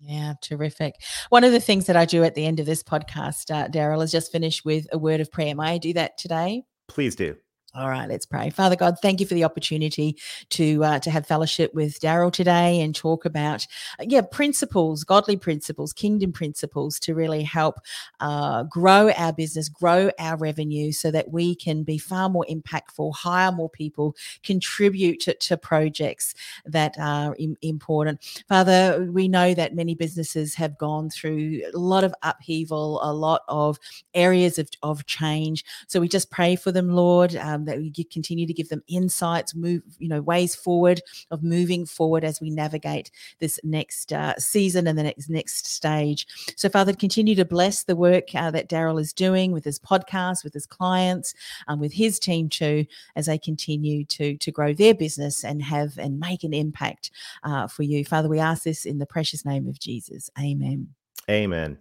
Yeah, 0.00 0.34
terrific. 0.42 0.94
One 1.28 1.44
of 1.44 1.52
the 1.52 1.60
things 1.60 1.86
that 1.86 1.96
I 1.96 2.06
do 2.06 2.24
at 2.24 2.34
the 2.34 2.46
end 2.46 2.58
of 2.60 2.66
this 2.66 2.82
podcast, 2.82 3.50
uh, 3.50 3.68
Daryl, 3.68 4.02
is 4.02 4.10
just 4.10 4.32
finish 4.32 4.64
with 4.64 4.86
a 4.92 4.98
word 4.98 5.20
of 5.20 5.30
prayer. 5.30 5.54
May 5.54 5.72
I 5.72 5.78
do 5.78 5.92
that 5.94 6.18
today? 6.18 6.64
Please 6.88 7.14
do. 7.14 7.36
All 7.72 7.88
right, 7.88 8.08
let's 8.08 8.26
pray. 8.26 8.50
Father 8.50 8.74
God, 8.74 8.96
thank 9.00 9.20
you 9.20 9.26
for 9.26 9.34
the 9.34 9.44
opportunity 9.44 10.16
to 10.50 10.82
uh, 10.82 10.98
to 10.98 11.10
have 11.10 11.24
fellowship 11.24 11.72
with 11.72 12.00
Daryl 12.00 12.32
today 12.32 12.80
and 12.80 12.92
talk 12.92 13.24
about 13.24 13.64
uh, 14.00 14.06
yeah 14.08 14.22
principles, 14.22 15.04
godly 15.04 15.36
principles, 15.36 15.92
kingdom 15.92 16.32
principles 16.32 16.98
to 16.98 17.14
really 17.14 17.44
help 17.44 17.76
uh, 18.18 18.64
grow 18.64 19.12
our 19.12 19.32
business, 19.32 19.68
grow 19.68 20.10
our 20.18 20.36
revenue, 20.36 20.90
so 20.90 21.12
that 21.12 21.30
we 21.30 21.54
can 21.54 21.84
be 21.84 21.96
far 21.96 22.28
more 22.28 22.44
impactful, 22.50 23.14
hire 23.14 23.52
more 23.52 23.70
people, 23.70 24.16
contribute 24.42 25.20
to, 25.20 25.34
to 25.34 25.56
projects 25.56 26.34
that 26.66 26.96
are 26.98 27.36
Im- 27.38 27.56
important. 27.62 28.42
Father, 28.48 29.08
we 29.12 29.28
know 29.28 29.54
that 29.54 29.76
many 29.76 29.94
businesses 29.94 30.56
have 30.56 30.76
gone 30.76 31.08
through 31.08 31.62
a 31.72 31.78
lot 31.78 32.02
of 32.02 32.12
upheaval, 32.24 32.98
a 33.00 33.12
lot 33.12 33.42
of 33.46 33.78
areas 34.14 34.58
of, 34.58 34.68
of 34.82 35.06
change. 35.06 35.64
So 35.86 36.00
we 36.00 36.08
just 36.08 36.32
pray 36.32 36.56
for 36.56 36.72
them, 36.72 36.88
Lord. 36.88 37.36
Um, 37.36 37.59
um, 37.60 37.66
that 37.66 37.78
we 37.78 37.90
continue 38.04 38.46
to 38.46 38.52
give 38.52 38.68
them 38.68 38.82
insights, 38.88 39.54
move, 39.54 39.82
you 39.98 40.08
know, 40.08 40.20
ways 40.20 40.54
forward 40.54 41.00
of 41.30 41.42
moving 41.42 41.86
forward 41.86 42.24
as 42.24 42.40
we 42.40 42.50
navigate 42.50 43.10
this 43.38 43.60
next 43.62 44.12
uh, 44.12 44.34
season 44.38 44.86
and 44.86 44.98
the 44.98 45.02
next 45.02 45.28
next 45.28 45.66
stage. 45.66 46.26
So, 46.56 46.68
Father, 46.68 46.92
continue 46.92 47.34
to 47.36 47.44
bless 47.44 47.84
the 47.84 47.96
work 47.96 48.34
uh, 48.34 48.50
that 48.50 48.68
Daryl 48.68 49.00
is 49.00 49.12
doing 49.12 49.52
with 49.52 49.64
his 49.64 49.78
podcast, 49.78 50.44
with 50.44 50.54
his 50.54 50.66
clients, 50.66 51.34
um, 51.68 51.80
with 51.80 51.92
his 51.92 52.18
team 52.18 52.48
too, 52.48 52.86
as 53.16 53.26
they 53.26 53.38
continue 53.38 54.04
to 54.06 54.36
to 54.36 54.50
grow 54.50 54.72
their 54.72 54.94
business 54.94 55.44
and 55.44 55.62
have 55.62 55.98
and 55.98 56.18
make 56.18 56.44
an 56.44 56.54
impact 56.54 57.10
uh, 57.44 57.66
for 57.66 57.82
you, 57.82 58.04
Father. 58.04 58.28
We 58.28 58.38
ask 58.38 58.64
this 58.64 58.86
in 58.86 58.98
the 58.98 59.06
precious 59.06 59.44
name 59.44 59.68
of 59.68 59.78
Jesus. 59.78 60.30
Amen. 60.38 60.88
Amen. 61.28 61.78